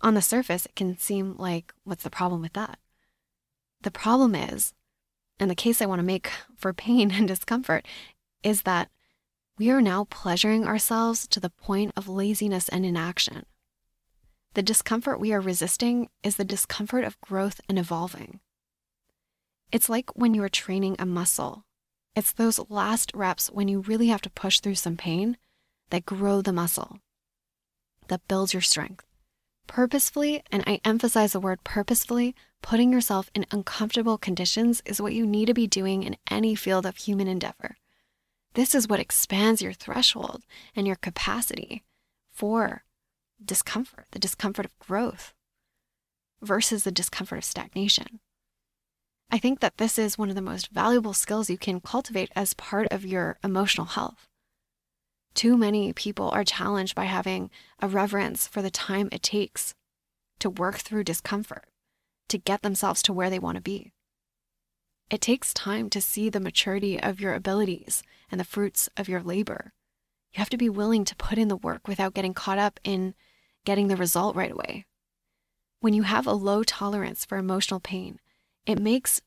On 0.00 0.14
the 0.14 0.22
surface, 0.22 0.66
it 0.66 0.76
can 0.76 0.96
seem 0.96 1.34
like, 1.38 1.74
what's 1.84 2.04
the 2.04 2.10
problem 2.10 2.40
with 2.40 2.52
that? 2.52 2.78
The 3.82 3.90
problem 3.90 4.34
is, 4.34 4.72
and 5.40 5.50
the 5.50 5.56
case 5.56 5.82
I 5.82 5.86
want 5.86 5.98
to 5.98 6.04
make 6.04 6.30
for 6.56 6.72
pain 6.72 7.10
and 7.10 7.26
discomfort, 7.26 7.86
is 8.42 8.62
that 8.62 8.88
we 9.58 9.70
are 9.70 9.80
now 9.80 10.04
pleasuring 10.04 10.66
ourselves 10.66 11.26
to 11.28 11.40
the 11.40 11.50
point 11.50 11.92
of 11.96 12.08
laziness 12.08 12.68
and 12.68 12.86
inaction. 12.86 13.44
The 14.54 14.62
discomfort 14.62 15.20
we 15.20 15.32
are 15.32 15.40
resisting 15.40 16.08
is 16.22 16.36
the 16.36 16.44
discomfort 16.44 17.04
of 17.04 17.20
growth 17.20 17.60
and 17.68 17.78
evolving. 17.78 18.40
It's 19.72 19.88
like 19.88 20.16
when 20.16 20.32
you 20.32 20.42
are 20.44 20.48
training 20.48 20.96
a 20.98 21.06
muscle. 21.06 21.64
It's 22.14 22.32
those 22.32 22.60
last 22.70 23.12
reps 23.14 23.50
when 23.50 23.68
you 23.68 23.80
really 23.80 24.08
have 24.08 24.22
to 24.22 24.30
push 24.30 24.60
through 24.60 24.76
some 24.76 24.96
pain 24.96 25.36
that 25.90 26.06
grow 26.06 26.40
the 26.40 26.52
muscle, 26.52 26.98
that 28.06 28.26
builds 28.28 28.52
your 28.54 28.62
strength. 28.62 29.07
Purposefully, 29.68 30.42
and 30.50 30.64
I 30.66 30.80
emphasize 30.84 31.32
the 31.32 31.40
word 31.40 31.62
purposefully, 31.62 32.34
putting 32.62 32.92
yourself 32.92 33.30
in 33.34 33.46
uncomfortable 33.52 34.18
conditions 34.18 34.82
is 34.84 35.00
what 35.00 35.12
you 35.12 35.24
need 35.24 35.46
to 35.46 35.54
be 35.54 35.68
doing 35.68 36.02
in 36.02 36.16
any 36.28 36.56
field 36.56 36.84
of 36.84 36.96
human 36.96 37.28
endeavor. 37.28 37.76
This 38.54 38.74
is 38.74 38.88
what 38.88 38.98
expands 38.98 39.62
your 39.62 39.72
threshold 39.72 40.42
and 40.74 40.86
your 40.86 40.96
capacity 40.96 41.84
for 42.32 42.82
discomfort, 43.44 44.06
the 44.10 44.18
discomfort 44.18 44.66
of 44.66 44.78
growth 44.80 45.34
versus 46.40 46.84
the 46.84 46.90
discomfort 46.90 47.38
of 47.38 47.44
stagnation. 47.44 48.20
I 49.30 49.38
think 49.38 49.60
that 49.60 49.76
this 49.76 49.98
is 49.98 50.16
one 50.16 50.30
of 50.30 50.34
the 50.34 50.42
most 50.42 50.68
valuable 50.68 51.12
skills 51.12 51.50
you 51.50 51.58
can 51.58 51.80
cultivate 51.80 52.30
as 52.34 52.54
part 52.54 52.88
of 52.90 53.04
your 53.04 53.38
emotional 53.44 53.86
health. 53.86 54.27
Too 55.34 55.56
many 55.56 55.92
people 55.92 56.30
are 56.30 56.44
challenged 56.44 56.94
by 56.94 57.04
having 57.04 57.50
a 57.80 57.88
reverence 57.88 58.46
for 58.46 58.62
the 58.62 58.70
time 58.70 59.08
it 59.12 59.22
takes 59.22 59.74
to 60.40 60.50
work 60.50 60.76
through 60.76 61.04
discomfort, 61.04 61.66
to 62.28 62.38
get 62.38 62.62
themselves 62.62 63.02
to 63.02 63.12
where 63.12 63.30
they 63.30 63.38
want 63.38 63.56
to 63.56 63.62
be. 63.62 63.92
It 65.10 65.20
takes 65.20 65.54
time 65.54 65.88
to 65.90 66.00
see 66.00 66.28
the 66.28 66.40
maturity 66.40 67.00
of 67.00 67.20
your 67.20 67.34
abilities 67.34 68.02
and 68.30 68.38
the 68.38 68.44
fruits 68.44 68.88
of 68.96 69.08
your 69.08 69.22
labor. 69.22 69.72
You 70.32 70.38
have 70.38 70.50
to 70.50 70.58
be 70.58 70.68
willing 70.68 71.04
to 71.06 71.16
put 71.16 71.38
in 71.38 71.48
the 71.48 71.56
work 71.56 71.88
without 71.88 72.14
getting 72.14 72.34
caught 72.34 72.58
up 72.58 72.78
in 72.84 73.14
getting 73.64 73.88
the 73.88 73.96
result 73.96 74.36
right 74.36 74.52
away. 74.52 74.84
When 75.80 75.94
you 75.94 76.02
have 76.02 76.26
a 76.26 76.32
low 76.32 76.62
tolerance 76.62 77.24
for 77.24 77.38
emotional 77.38 77.80
pain, 77.80 78.18
it 78.66 78.78
makes 78.78 79.22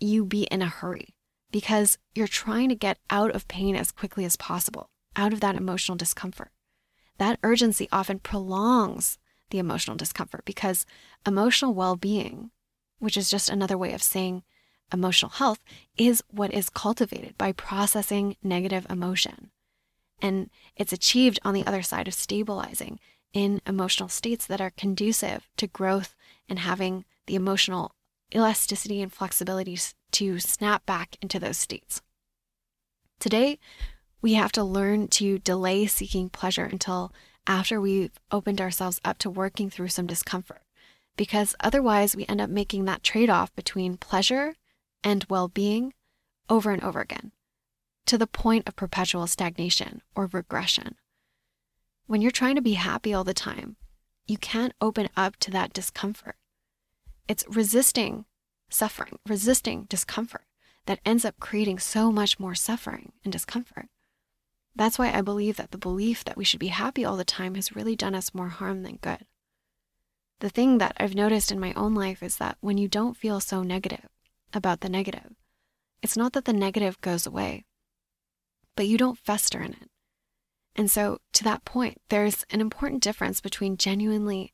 you 0.00 0.24
be 0.24 0.44
in 0.44 0.62
a 0.62 0.66
hurry 0.66 1.14
because 1.52 1.98
you're 2.14 2.26
trying 2.26 2.68
to 2.70 2.74
get 2.74 2.98
out 3.10 3.30
of 3.34 3.46
pain 3.46 3.76
as 3.76 3.92
quickly 3.92 4.24
as 4.24 4.36
possible, 4.36 4.90
out 5.16 5.32
of 5.32 5.40
that 5.40 5.56
emotional 5.56 5.96
discomfort. 5.96 6.50
That 7.18 7.38
urgency 7.42 7.88
often 7.92 8.18
prolongs 8.18 9.18
the 9.50 9.58
emotional 9.58 9.96
discomfort 9.96 10.44
because 10.44 10.86
emotional 11.26 11.74
well 11.74 11.96
being, 11.96 12.50
which 12.98 13.16
is 13.16 13.30
just 13.30 13.48
another 13.48 13.78
way 13.78 13.92
of 13.92 14.02
saying 14.02 14.42
emotional 14.92 15.30
health, 15.30 15.60
is 15.96 16.22
what 16.30 16.52
is 16.52 16.70
cultivated 16.70 17.36
by 17.38 17.52
processing 17.52 18.36
negative 18.42 18.86
emotion. 18.90 19.50
And 20.20 20.50
it's 20.76 20.92
achieved 20.92 21.38
on 21.44 21.54
the 21.54 21.66
other 21.66 21.82
side 21.82 22.08
of 22.08 22.14
stabilizing 22.14 22.98
in 23.32 23.60
emotional 23.66 24.08
states 24.08 24.46
that 24.46 24.60
are 24.60 24.70
conducive 24.70 25.48
to 25.56 25.66
growth 25.66 26.14
and 26.48 26.58
having 26.60 27.04
the 27.26 27.34
emotional 27.34 27.94
elasticity 28.34 29.02
and 29.02 29.12
flexibility 29.12 29.78
to 30.12 30.38
snap 30.38 30.86
back 30.86 31.16
into 31.20 31.38
those 31.38 31.56
states. 31.56 32.02
Today, 33.18 33.58
we 34.22 34.34
have 34.34 34.52
to 34.52 34.64
learn 34.64 35.08
to 35.08 35.40
delay 35.40 35.86
seeking 35.86 36.30
pleasure 36.30 36.64
until 36.64 37.12
after 37.46 37.80
we've 37.80 38.18
opened 38.30 38.60
ourselves 38.60 39.00
up 39.04 39.18
to 39.18 39.28
working 39.28 39.68
through 39.68 39.88
some 39.88 40.06
discomfort, 40.06 40.62
because 41.16 41.56
otherwise 41.60 42.14
we 42.14 42.24
end 42.26 42.40
up 42.40 42.48
making 42.48 42.84
that 42.84 43.02
trade 43.02 43.28
off 43.28 43.54
between 43.54 43.96
pleasure 43.96 44.54
and 45.02 45.26
well 45.28 45.48
being 45.48 45.92
over 46.48 46.70
and 46.70 46.82
over 46.82 47.00
again 47.00 47.32
to 48.06 48.16
the 48.16 48.26
point 48.26 48.66
of 48.68 48.76
perpetual 48.76 49.26
stagnation 49.26 50.02
or 50.14 50.28
regression. 50.32 50.94
When 52.06 52.20
you're 52.20 52.30
trying 52.30 52.56
to 52.56 52.62
be 52.62 52.74
happy 52.74 53.12
all 53.12 53.24
the 53.24 53.34
time, 53.34 53.76
you 54.26 54.36
can't 54.38 54.74
open 54.80 55.08
up 55.16 55.36
to 55.38 55.50
that 55.50 55.72
discomfort. 55.72 56.36
It's 57.28 57.44
resisting 57.48 58.24
suffering, 58.68 59.18
resisting 59.26 59.84
discomfort 59.84 60.44
that 60.86 61.00
ends 61.04 61.24
up 61.24 61.38
creating 61.38 61.78
so 61.78 62.10
much 62.10 62.40
more 62.40 62.54
suffering 62.54 63.12
and 63.24 63.32
discomfort. 63.32 63.88
That's 64.74 64.98
why 64.98 65.12
I 65.12 65.20
believe 65.20 65.56
that 65.56 65.70
the 65.70 65.78
belief 65.78 66.24
that 66.24 66.36
we 66.36 66.44
should 66.44 66.60
be 66.60 66.68
happy 66.68 67.04
all 67.04 67.16
the 67.16 67.24
time 67.24 67.54
has 67.56 67.76
really 67.76 67.94
done 67.94 68.14
us 68.14 68.34
more 68.34 68.48
harm 68.48 68.82
than 68.82 68.96
good. 68.96 69.26
The 70.40 70.48
thing 70.48 70.78
that 70.78 70.96
I've 70.98 71.14
noticed 71.14 71.52
in 71.52 71.60
my 71.60 71.72
own 71.74 71.94
life 71.94 72.22
is 72.22 72.38
that 72.38 72.56
when 72.60 72.78
you 72.78 72.88
don't 72.88 73.16
feel 73.16 73.38
so 73.38 73.62
negative 73.62 74.08
about 74.52 74.80
the 74.80 74.88
negative, 74.88 75.34
it's 76.02 76.16
not 76.16 76.32
that 76.32 76.46
the 76.46 76.52
negative 76.52 77.00
goes 77.00 77.26
away, 77.26 77.64
but 78.74 78.88
you 78.88 78.98
don't 78.98 79.18
fester 79.18 79.60
in 79.60 79.72
it. 79.72 79.90
And 80.74 80.90
so, 80.90 81.18
to 81.34 81.44
that 81.44 81.64
point, 81.64 82.00
there's 82.08 82.44
an 82.50 82.60
important 82.60 83.02
difference 83.02 83.40
between 83.40 83.76
genuinely 83.76 84.52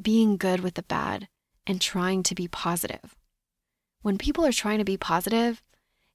being 0.00 0.36
good 0.36 0.60
with 0.60 0.74
the 0.74 0.82
bad 0.82 1.28
and 1.66 1.80
trying 1.80 2.22
to 2.24 2.34
be 2.34 2.48
positive. 2.48 3.14
When 4.02 4.18
people 4.18 4.44
are 4.44 4.52
trying 4.52 4.78
to 4.78 4.84
be 4.84 4.96
positive, 4.96 5.62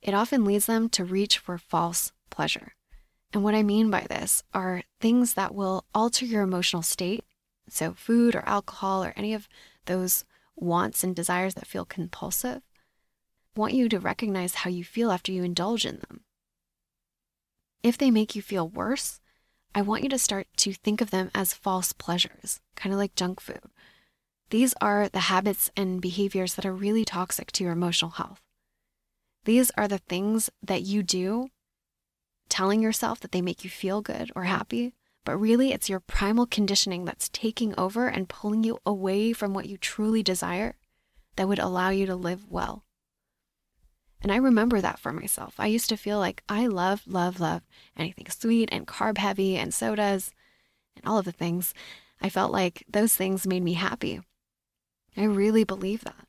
it 0.02 0.14
often 0.14 0.44
leads 0.44 0.66
them 0.66 0.90
to 0.90 1.06
reach 1.06 1.38
for 1.38 1.58
false 1.58 2.12
pleasure. 2.30 2.74
And 3.34 3.44
what 3.44 3.56
I 3.56 3.64
mean 3.64 3.90
by 3.90 4.06
this 4.10 4.44
are 4.54 4.84
things 5.00 5.34
that 5.34 5.54
will 5.54 5.86
alter 5.94 6.26
your 6.26 6.44
emotional 6.44 6.82
state. 6.82 7.26
So, 7.70 7.94
food 7.94 8.36
or 8.36 8.48
alcohol 8.48 9.04
or 9.04 9.14
any 9.18 9.34
of 9.34 9.50
those 9.86 10.24
wants 10.56 11.04
and 11.04 11.16
desires 11.16 11.56
that 11.56 11.68
feel 11.68 11.86
compulsive. 11.86 12.62
Want 13.56 13.74
you 13.74 13.90
to 13.90 14.00
recognize 14.00 14.56
how 14.56 14.70
you 14.70 14.84
feel 14.84 15.12
after 15.12 15.32
you 15.32 15.44
indulge 15.44 15.86
in 15.86 15.98
them. 15.98 16.22
If 17.84 17.98
they 17.98 18.12
make 18.12 18.36
you 18.36 18.42
feel 18.42 18.68
worse, 18.68 19.20
I 19.76 19.82
want 19.82 20.04
you 20.04 20.10
to 20.10 20.20
start 20.20 20.48
to 20.58 20.74
think 20.74 21.02
of 21.02 21.12
them 21.12 21.30
as 21.36 21.54
false 21.54 21.94
pleasures, 21.94 22.60
kind 22.76 22.94
of 22.94 23.00
like 23.00 23.16
junk 23.16 23.40
food. 23.40 23.62
These 24.50 24.74
are 24.80 25.10
the 25.10 25.20
habits 25.20 25.70
and 25.76 26.02
behaviors 26.02 26.56
that 26.56 26.66
are 26.66 26.74
really 26.74 27.04
toxic 27.04 27.52
to 27.54 27.64
your 27.64 27.74
emotional 27.74 28.12
health. 28.12 28.42
These 29.44 29.72
are 29.78 29.88
the 29.88 29.98
things 29.98 30.50
that 30.64 30.84
you 30.84 31.04
do, 31.04 31.50
telling 32.50 32.82
yourself 32.82 33.20
that 33.20 33.32
they 33.32 33.42
make 33.42 33.64
you 33.64 33.70
feel 33.70 34.02
good 34.02 34.32
or 34.36 34.44
mm. 34.44 34.48
happy, 34.48 34.94
but 35.26 35.38
really 35.38 35.72
it's 35.72 35.90
your 35.90 36.00
primal 36.00 36.46
conditioning 36.46 37.06
that's 37.06 37.30
taking 37.30 37.78
over 37.78 38.08
and 38.08 38.30
pulling 38.30 38.64
you 38.64 38.80
away 38.86 39.34
from 39.34 39.54
what 39.54 39.68
you 39.68 39.78
truly 39.78 40.24
desire 40.24 40.76
that 41.36 41.48
would 41.48 41.60
allow 41.60 41.90
you 41.90 42.06
to 42.06 42.16
live 42.16 42.46
well. 42.50 42.84
And 44.22 44.32
I 44.32 44.38
remember 44.38 44.82
that 44.82 45.00
for 45.00 45.14
myself. 45.14 45.56
I 45.60 45.68
used 45.68 45.90
to 45.90 45.98
feel 45.98 46.18
like 46.18 46.44
I 46.50 46.68
love, 46.68 47.04
love, 47.06 47.40
love 47.40 47.62
anything 47.96 48.28
sweet 48.30 48.70
and 48.72 48.88
carb 48.88 49.18
heavy 49.18 49.58
and 49.58 49.74
sodas 49.74 50.32
and 50.96 51.06
all 51.06 51.20
of 51.20 51.26
the 51.26 51.32
things. 51.32 51.74
I 52.22 52.30
felt 52.30 52.52
like 52.52 52.84
those 52.90 53.16
things 53.16 53.46
made 53.46 53.64
me 53.64 53.74
happy. 53.74 54.22
I 55.16 55.24
really 55.24 55.64
believe 55.64 56.04
that. 56.04 56.27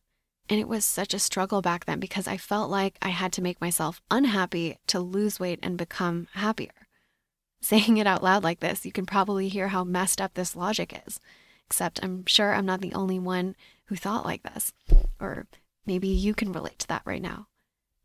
And 0.48 0.58
it 0.58 0.68
was 0.68 0.84
such 0.84 1.12
a 1.12 1.18
struggle 1.18 1.60
back 1.60 1.84
then 1.84 2.00
because 2.00 2.26
I 2.26 2.38
felt 2.38 2.70
like 2.70 2.96
I 3.02 3.10
had 3.10 3.32
to 3.34 3.42
make 3.42 3.60
myself 3.60 4.00
unhappy 4.10 4.78
to 4.86 5.00
lose 5.00 5.38
weight 5.38 5.58
and 5.62 5.76
become 5.76 6.28
happier. 6.32 6.72
Saying 7.60 7.98
it 7.98 8.06
out 8.06 8.22
loud 8.22 8.44
like 8.44 8.60
this, 8.60 8.86
you 8.86 8.92
can 8.92 9.04
probably 9.04 9.48
hear 9.48 9.68
how 9.68 9.84
messed 9.84 10.20
up 10.20 10.34
this 10.34 10.56
logic 10.56 11.02
is. 11.06 11.20
Except 11.66 12.00
I'm 12.02 12.24
sure 12.26 12.54
I'm 12.54 12.64
not 12.64 12.80
the 12.80 12.94
only 12.94 13.18
one 13.18 13.56
who 13.86 13.96
thought 13.96 14.24
like 14.24 14.42
this. 14.42 14.72
Or 15.20 15.46
maybe 15.84 16.08
you 16.08 16.34
can 16.34 16.52
relate 16.52 16.78
to 16.80 16.88
that 16.88 17.02
right 17.04 17.20
now. 17.20 17.48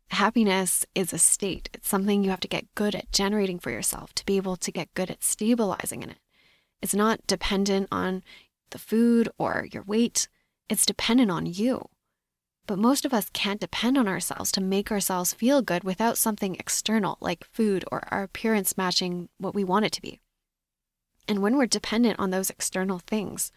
Happiness 0.08 0.84
is 0.94 1.12
a 1.12 1.18
state. 1.18 1.70
It's 1.72 1.88
something 1.88 2.22
you 2.22 2.30
have 2.30 2.40
to 2.40 2.48
get 2.48 2.74
good 2.74 2.94
at 2.94 3.10
generating 3.10 3.58
for 3.58 3.70
yourself 3.70 4.14
to 4.16 4.26
be 4.26 4.36
able 4.36 4.56
to 4.56 4.70
get 4.70 4.92
good 4.94 5.10
at 5.10 5.24
stabilizing 5.24 6.02
in 6.02 6.10
it. 6.10 6.18
It's 6.82 6.94
not 6.94 7.26
dependent 7.26 7.88
on 7.90 8.22
the 8.70 8.78
food 8.78 9.30
or 9.38 9.66
your 9.72 9.82
weight, 9.82 10.28
it's 10.68 10.84
dependent 10.84 11.30
on 11.30 11.46
you. 11.46 11.88
But 12.66 12.78
most 12.78 13.04
of 13.04 13.12
us 13.12 13.28
can't 13.32 13.60
depend 13.60 13.98
on 13.98 14.08
ourselves 14.08 14.50
to 14.52 14.60
make 14.60 14.90
ourselves 14.90 15.34
feel 15.34 15.60
good 15.60 15.84
without 15.84 16.16
something 16.16 16.54
external 16.54 17.18
like 17.20 17.44
food 17.44 17.84
or 17.92 18.08
our 18.10 18.22
appearance 18.22 18.78
matching 18.78 19.28
what 19.38 19.54
we 19.54 19.64
want 19.64 19.84
it 19.84 19.92
to 19.92 20.02
be. 20.02 20.20
And 21.28 21.42
when 21.42 21.56
we're 21.56 21.66
dependent 21.66 22.18
on 22.18 22.30
those 22.30 22.50
external 22.50 22.98
things, 22.98 23.52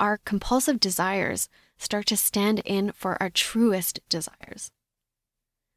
our 0.00 0.18
compulsive 0.24 0.80
desires 0.80 1.48
start 1.78 2.06
to 2.06 2.16
stand 2.16 2.60
in 2.64 2.92
for 2.92 3.20
our 3.22 3.30
truest 3.30 4.00
desires. 4.08 4.72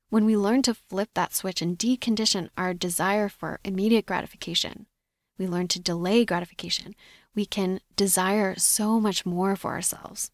When 0.09 0.25
we 0.25 0.37
learn 0.37 0.61
to 0.63 0.73
flip 0.73 1.09
that 1.13 1.33
switch 1.33 1.61
and 1.61 1.77
decondition 1.77 2.49
our 2.57 2.73
desire 2.73 3.29
for 3.29 3.59
immediate 3.63 4.05
gratification, 4.05 4.87
we 5.37 5.47
learn 5.47 5.67
to 5.69 5.79
delay 5.79 6.25
gratification, 6.25 6.95
we 7.35 7.45
can 7.45 7.81
desire 7.95 8.55
so 8.57 8.99
much 8.99 9.25
more 9.25 9.55
for 9.55 9.71
ourselves. 9.71 10.31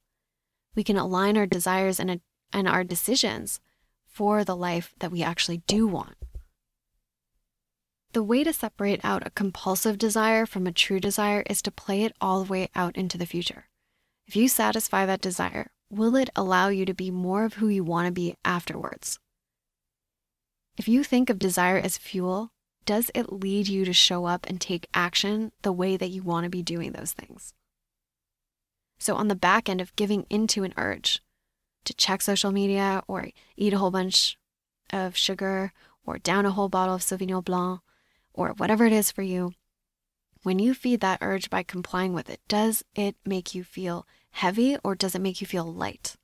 We 0.75 0.83
can 0.83 0.97
align 0.97 1.38
our 1.38 1.45
desires 1.45 1.99
and, 1.99 2.21
and 2.51 2.67
our 2.67 2.83
decisions 2.83 3.59
for 4.05 4.43
the 4.43 4.55
life 4.55 4.93
that 4.99 5.12
we 5.12 5.23
actually 5.23 5.63
do 5.67 5.88
want. 5.88 6.15
The 8.13 8.23
way 8.23 8.43
to 8.43 8.53
separate 8.53 9.03
out 9.03 9.25
a 9.25 9.31
compulsive 9.31 9.97
desire 9.97 10.45
from 10.45 10.67
a 10.67 10.71
true 10.71 10.99
desire 10.99 11.43
is 11.49 11.63
to 11.63 11.71
play 11.71 12.03
it 12.03 12.13
all 12.21 12.43
the 12.43 12.51
way 12.51 12.69
out 12.75 12.95
into 12.95 13.17
the 13.17 13.25
future. 13.25 13.65
If 14.27 14.36
you 14.36 14.47
satisfy 14.47 15.05
that 15.07 15.21
desire, 15.21 15.71
will 15.89 16.15
it 16.15 16.29
allow 16.36 16.69
you 16.69 16.86
to 16.86 16.93
be 16.93 17.09
more 17.09 17.43
of 17.43 17.55
who 17.55 17.67
you 17.67 17.83
want 17.83 18.05
to 18.05 18.12
be 18.12 18.36
afterwards? 18.45 19.19
If 20.77 20.88
you 20.88 21.03
think 21.03 21.29
of 21.29 21.39
desire 21.39 21.77
as 21.77 21.97
fuel, 21.97 22.51
does 22.86 23.09
it 23.15 23.31
lead 23.31 23.67
you 23.67 23.86
to 23.86 23.93
show 23.93 24.25
up 24.25 24.45
and 24.47 24.59
take 24.59 24.88
action 24.93 25.51
the 25.62 25.71
way 25.71 25.97
that 25.97 26.09
you 26.09 26.21
want 26.21 26.43
to 26.43 26.49
be 26.49 26.62
doing 26.62 26.91
those 26.91 27.13
things? 27.13 27.53
So, 29.03 29.17
on 29.17 29.27
the 29.27 29.35
back 29.35 29.67
end 29.67 29.81
of 29.81 29.93
giving 29.97 30.25
into 30.29 30.63
an 30.63 30.73
urge 30.77 31.21
to 31.83 31.93
check 31.93 32.21
social 32.21 32.53
media 32.53 33.03
or 33.05 33.31
eat 33.57 33.73
a 33.73 33.77
whole 33.77 33.91
bunch 33.91 34.37
of 34.91 35.17
sugar 35.17 35.73
or 36.05 36.19
down 36.19 36.45
a 36.45 36.51
whole 36.51 36.69
bottle 36.69 36.95
of 36.95 37.01
Sauvignon 37.01 37.43
Blanc 37.43 37.81
or 38.33 38.53
whatever 38.53 38.85
it 38.85 38.93
is 38.93 39.11
for 39.11 39.21
you, 39.21 39.51
when 40.43 40.57
you 40.57 40.73
feed 40.73 41.01
that 41.01 41.17
urge 41.19 41.49
by 41.49 41.63
complying 41.63 42.13
with 42.13 42.29
it, 42.29 42.39
does 42.47 42.81
it 42.95 43.17
make 43.25 43.53
you 43.53 43.65
feel 43.65 44.07
heavy 44.31 44.77
or 44.85 44.95
does 44.95 45.15
it 45.15 45.21
make 45.21 45.41
you 45.41 45.47
feel 45.47 45.65
light? 45.65 46.15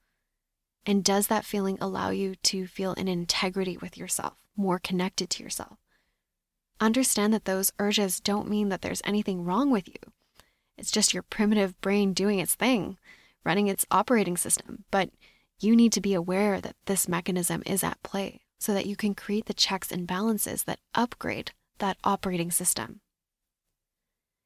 And 0.86 1.04
does 1.04 1.28
that 1.28 1.44
feeling 1.44 1.78
allow 1.82 2.12
you 2.12 2.36
to 2.36 2.66
feel 2.66 2.94
in 2.94 3.10
integrity 3.10 3.76
with 3.76 3.98
yourself, 3.98 4.38
more 4.56 4.80
connected 4.80 5.30
to 5.32 5.44
yourself? 5.44 5.80
Understand 6.80 7.34
that 7.34 7.44
those 7.44 7.74
urges 7.78 8.22
don't 8.22 8.48
mean 8.50 8.70
that 8.70 8.82
there's 8.82 9.02
anything 9.04 9.44
wrong 9.44 9.70
with 9.70 9.90
you. 9.90 10.14
It's 10.80 10.92
just 10.92 11.14
your 11.14 11.24
primitive 11.24 11.80
brain 11.82 12.14
doing 12.14 12.40
its 12.40 12.56
thing, 12.56 12.98
running 13.44 13.68
its 13.68 13.86
operating 13.92 14.38
system. 14.38 14.86
But 14.92 15.10
you 15.60 15.76
need 15.76 15.92
to 15.94 16.02
be 16.02 16.14
aware 16.14 16.62
that 16.62 16.76
this 16.86 17.08
mechanism 17.08 17.62
is 17.66 17.84
at 17.84 18.02
play 18.02 18.42
so 18.58 18.74
that 18.74 18.86
you 18.86 18.96
can 18.96 19.14
create 19.14 19.46
the 19.46 19.54
checks 19.54 19.92
and 19.92 20.08
balances 20.08 20.64
that 20.64 20.80
upgrade 20.96 21.52
that 21.80 21.98
operating 22.04 22.52
system. 22.52 23.02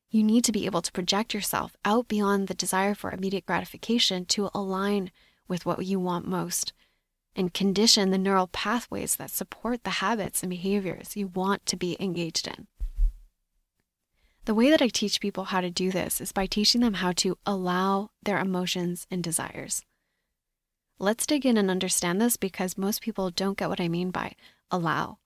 You 0.09 0.23
need 0.23 0.43
to 0.45 0.51
be 0.51 0.65
able 0.65 0.83
to 0.83 0.91
project 0.91 1.33
yourself 1.33 1.75
out 1.83 2.07
beyond 2.07 2.47
the 2.47 2.53
desire 2.53 2.93
for 2.93 3.11
immediate 3.11 3.45
gratification 3.45 4.25
to 4.25 4.49
align 4.53 5.11
with 5.47 5.65
what 5.65 5.85
you 5.85 5.99
want 5.99 6.27
most 6.27 6.73
and 7.35 7.53
condition 7.53 8.11
the 8.11 8.17
neural 8.17 8.47
pathways 8.47 9.15
that 9.15 9.31
support 9.31 9.83
the 9.83 9.89
habits 9.89 10.43
and 10.43 10.49
behaviors 10.51 11.15
you 11.15 11.27
want 11.27 11.65
to 11.65 11.75
be 11.75 11.97
engaged 11.99 12.47
in. 12.47 12.67
The 14.45 14.53
way 14.53 14.69
that 14.71 14.81
I 14.81 14.89
teach 14.89 15.21
people 15.21 15.45
how 15.45 15.61
to 15.61 15.69
do 15.69 15.89
this 15.89 16.19
is 16.19 16.33
by 16.33 16.47
teaching 16.47 16.81
them 16.81 16.95
how 16.95 17.13
to 17.13 17.37
allow 17.45 18.09
their 18.23 18.39
emotions 18.39 19.07
and 19.09 19.23
desires. 19.23 19.83
Let's 20.99 21.25
dig 21.25 21.45
in 21.45 21.57
and 21.57 21.71
understand 21.71 22.19
this 22.19 22.35
because 22.35 22.77
most 22.77 23.01
people 23.01 23.29
don't 23.29 23.57
get 23.57 23.69
what 23.69 23.79
I 23.79 23.87
mean 23.87 24.11
by 24.11 24.35
allow. 24.69 25.19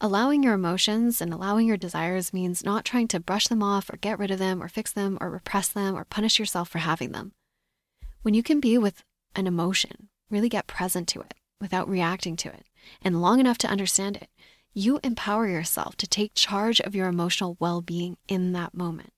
Allowing 0.00 0.44
your 0.44 0.54
emotions 0.54 1.20
and 1.20 1.34
allowing 1.34 1.66
your 1.66 1.76
desires 1.76 2.32
means 2.32 2.64
not 2.64 2.84
trying 2.84 3.08
to 3.08 3.18
brush 3.18 3.48
them 3.48 3.62
off 3.62 3.90
or 3.90 3.96
get 3.96 4.20
rid 4.20 4.30
of 4.30 4.38
them 4.38 4.62
or 4.62 4.68
fix 4.68 4.92
them 4.92 5.18
or 5.20 5.30
repress 5.30 5.68
them 5.68 5.96
or 5.96 6.04
punish 6.04 6.38
yourself 6.38 6.68
for 6.68 6.78
having 6.78 7.10
them. 7.10 7.32
When 8.22 8.34
you 8.34 8.44
can 8.44 8.60
be 8.60 8.78
with 8.78 9.02
an 9.34 9.48
emotion, 9.48 10.10
really 10.30 10.48
get 10.48 10.68
present 10.68 11.08
to 11.08 11.20
it 11.22 11.34
without 11.60 11.88
reacting 11.88 12.36
to 12.36 12.48
it, 12.50 12.66
and 13.02 13.20
long 13.20 13.40
enough 13.40 13.58
to 13.58 13.68
understand 13.68 14.16
it, 14.16 14.28
you 14.78 15.00
empower 15.02 15.48
yourself 15.48 15.96
to 15.96 16.06
take 16.06 16.34
charge 16.34 16.80
of 16.80 16.94
your 16.94 17.08
emotional 17.08 17.56
well 17.58 17.80
being 17.80 18.16
in 18.28 18.52
that 18.52 18.74
moment. 18.74 19.12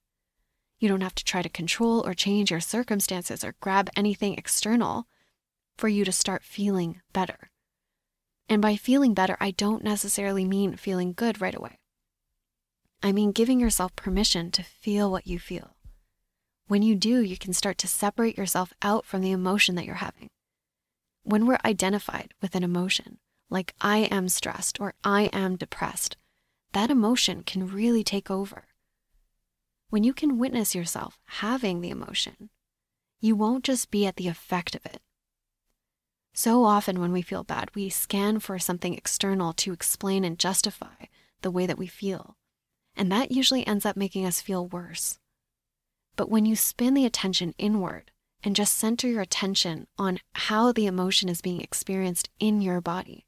You 0.79 0.89
don't 0.89 1.03
have 1.03 1.15
to 1.17 1.25
try 1.25 1.43
to 1.43 1.51
control 1.51 2.05
or 2.07 2.15
change 2.15 2.51
your 2.51 2.61
circumstances 2.61 3.45
or 3.45 3.55
grab 3.61 3.91
anything 3.95 4.35
external 4.35 5.07
for 5.77 5.89
you 5.89 6.07
to 6.07 6.13
start 6.13 6.45
feeling 6.45 7.03
better. 7.13 7.51
And 8.49 8.63
by 8.63 8.77
feeling 8.77 9.13
better, 9.13 9.37
I 9.39 9.51
don't 9.51 9.85
necessarily 9.85 10.47
mean 10.47 10.77
feeling 10.77 11.13
good 11.13 11.43
right 11.43 11.55
away. 11.55 11.79
I 13.03 13.13
mean 13.13 13.31
giving 13.31 13.61
yourself 13.61 13.95
permission 13.95 14.51
to 14.53 14.63
feel 14.63 15.11
what 15.11 15.27
you 15.27 15.39
feel. 15.39 15.77
When 16.69 16.81
you 16.81 16.95
do, 16.95 17.21
you 17.21 17.37
can 17.37 17.53
start 17.53 17.77
to 17.79 17.89
separate 17.89 18.39
yourself 18.39 18.73
out 18.81 19.05
from 19.05 19.21
the 19.21 19.33
emotion 19.33 19.75
that 19.75 19.85
you're 19.85 19.97
having. 19.97 20.31
When 21.23 21.45
we're 21.47 21.59
identified 21.67 22.33
with 22.41 22.55
an 22.55 22.65
emotion, 22.65 23.19
like 23.51 23.75
I 23.81 23.99
am 23.99 24.29
stressed 24.29 24.81
or 24.81 24.95
I 25.05 25.25
am 25.33 25.57
depressed, 25.57 26.17
that 26.73 26.91
emotion 26.91 27.43
can 27.43 27.67
really 27.67 28.05
take 28.05 28.31
over. 28.31 28.65
When 29.91 30.05
you 30.05 30.15
can 30.15 30.39
witness 30.39 30.75
yourself 30.75 31.19
having 31.27 31.81
the 31.81 31.91
emotion, 31.91 32.51
you 33.21 33.35
won't 33.35 33.65
just 33.65 33.91
be 33.91 34.07
at 34.07 34.17
the 34.17 34.29
effect 34.29 34.75
of 34.77 34.87
it. 34.87 35.03
So 36.33 36.65
often, 36.65 37.01
when 37.01 37.11
we 37.11 37.23
feel 37.23 37.43
bad, 37.43 37.75
we 37.75 37.91
scan 37.91 38.39
for 38.39 38.59
something 38.59 38.95
external 38.95 39.53
to 39.55 39.73
explain 39.73 40.25
and 40.25 40.39
justify 40.39 41.07
the 41.43 41.51
way 41.51 41.67
that 41.67 41.79
we 41.79 41.89
feel. 41.89 42.37
And 42.97 43.11
that 43.11 43.33
usually 43.33 43.67
ends 43.67 43.85
up 43.85 43.97
making 43.97 44.25
us 44.25 44.41
feel 44.41 44.67
worse. 44.67 45.19
But 46.17 46.31
when 46.31 46.47
you 46.47 46.55
spin 46.55 46.95
the 46.95 47.05
attention 47.05 47.55
inward 47.59 48.13
and 48.45 48.55
just 48.55 48.79
center 48.79 49.09
your 49.09 49.23
attention 49.23 49.89
on 49.99 50.21
how 50.35 50.71
the 50.71 50.87
emotion 50.87 51.29
is 51.29 51.43
being 51.43 51.61
experienced 51.61 52.31
in 52.39 52.61
your 52.61 52.81
body, 52.81 53.27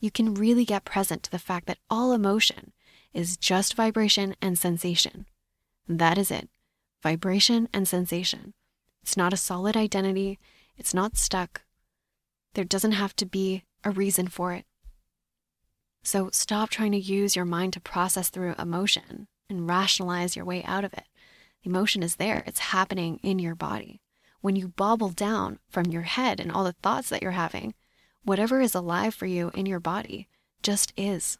you 0.00 0.10
can 0.10 0.34
really 0.34 0.64
get 0.64 0.84
present 0.84 1.22
to 1.22 1.30
the 1.30 1.38
fact 1.38 1.66
that 1.66 1.78
all 1.88 2.12
emotion 2.12 2.72
is 3.12 3.36
just 3.36 3.74
vibration 3.74 4.36
and 4.42 4.58
sensation. 4.58 5.26
That 5.88 6.18
is 6.18 6.30
it 6.30 6.48
vibration 7.02 7.68
and 7.72 7.86
sensation. 7.86 8.52
It's 9.02 9.16
not 9.16 9.32
a 9.32 9.36
solid 9.36 9.76
identity, 9.76 10.38
it's 10.76 10.92
not 10.92 11.16
stuck. 11.16 11.62
There 12.54 12.64
doesn't 12.64 12.92
have 12.92 13.14
to 13.16 13.26
be 13.26 13.62
a 13.84 13.90
reason 13.90 14.26
for 14.26 14.52
it. 14.52 14.64
So 16.02 16.30
stop 16.32 16.70
trying 16.70 16.92
to 16.92 16.98
use 16.98 17.36
your 17.36 17.44
mind 17.44 17.72
to 17.74 17.80
process 17.80 18.28
through 18.28 18.54
emotion 18.58 19.28
and 19.48 19.68
rationalize 19.68 20.34
your 20.34 20.44
way 20.44 20.64
out 20.64 20.84
of 20.84 20.92
it. 20.92 21.04
The 21.62 21.70
emotion 21.70 22.02
is 22.02 22.16
there, 22.16 22.42
it's 22.46 22.58
happening 22.58 23.20
in 23.22 23.38
your 23.38 23.54
body. 23.54 24.00
When 24.40 24.56
you 24.56 24.68
bobble 24.68 25.10
down 25.10 25.58
from 25.68 25.86
your 25.86 26.02
head 26.02 26.40
and 26.40 26.50
all 26.50 26.64
the 26.64 26.72
thoughts 26.72 27.08
that 27.08 27.22
you're 27.22 27.32
having, 27.32 27.74
whatever 28.26 28.60
is 28.60 28.74
alive 28.74 29.14
for 29.14 29.26
you 29.26 29.50
in 29.54 29.66
your 29.66 29.80
body 29.80 30.28
just 30.62 30.92
is. 30.96 31.38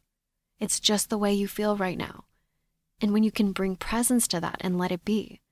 It's 0.61 0.81
just 0.81 1.11
the 1.11 1.19
way 1.19 1.35
you 1.35 1.49
feel 1.49 1.77
right 1.77 1.99
now. 1.99 2.25
And 3.01 3.13
when 3.13 3.25
you 3.25 3.33
can 3.33 3.53
bring 3.53 3.77
presence 3.77 4.27
to 4.29 4.41
that 4.41 4.57
and 4.61 4.79
let 4.79 4.93
it 4.93 5.05
be, 5.05 5.43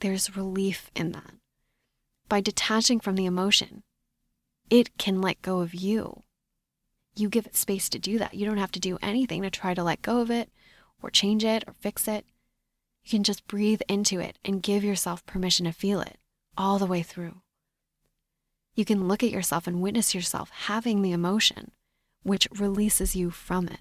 there's 0.00 0.36
relief 0.36 0.90
in 0.94 1.10
that. 1.12 1.34
By 2.28 2.40
detaching 2.40 3.00
from 3.00 3.16
the 3.16 3.26
emotion, 3.26 3.82
it 4.70 4.96
can 4.96 5.20
let 5.20 5.42
go 5.42 5.60
of 5.60 5.74
you. 5.74 6.22
You 7.16 7.28
give 7.28 7.46
it 7.46 7.56
space 7.56 7.88
to 7.88 7.98
do 7.98 8.18
that. 8.18 8.34
You 8.34 8.46
don't 8.46 8.56
have 8.56 8.72
to 8.72 8.80
do 8.80 8.98
anything 9.02 9.42
to 9.42 9.50
try 9.50 9.74
to 9.74 9.82
let 9.82 10.02
go 10.02 10.20
of 10.20 10.30
it 10.30 10.50
or 11.02 11.10
change 11.10 11.44
it 11.44 11.64
or 11.66 11.72
fix 11.72 12.06
it. 12.06 12.24
You 13.04 13.10
can 13.10 13.24
just 13.24 13.46
breathe 13.48 13.82
into 13.88 14.20
it 14.20 14.38
and 14.44 14.62
give 14.62 14.84
yourself 14.84 15.26
permission 15.26 15.66
to 15.66 15.72
feel 15.72 16.00
it 16.00 16.18
all 16.56 16.78
the 16.78 16.86
way 16.86 17.02
through. 17.02 17.42
You 18.76 18.84
can 18.84 19.08
look 19.08 19.24
at 19.24 19.30
yourself 19.30 19.66
and 19.66 19.80
witness 19.80 20.14
yourself 20.14 20.50
having 20.50 21.00
the 21.00 21.12
emotion, 21.12 21.72
which 22.22 22.46
releases 22.54 23.16
you 23.16 23.30
from 23.30 23.66
it. 23.68 23.80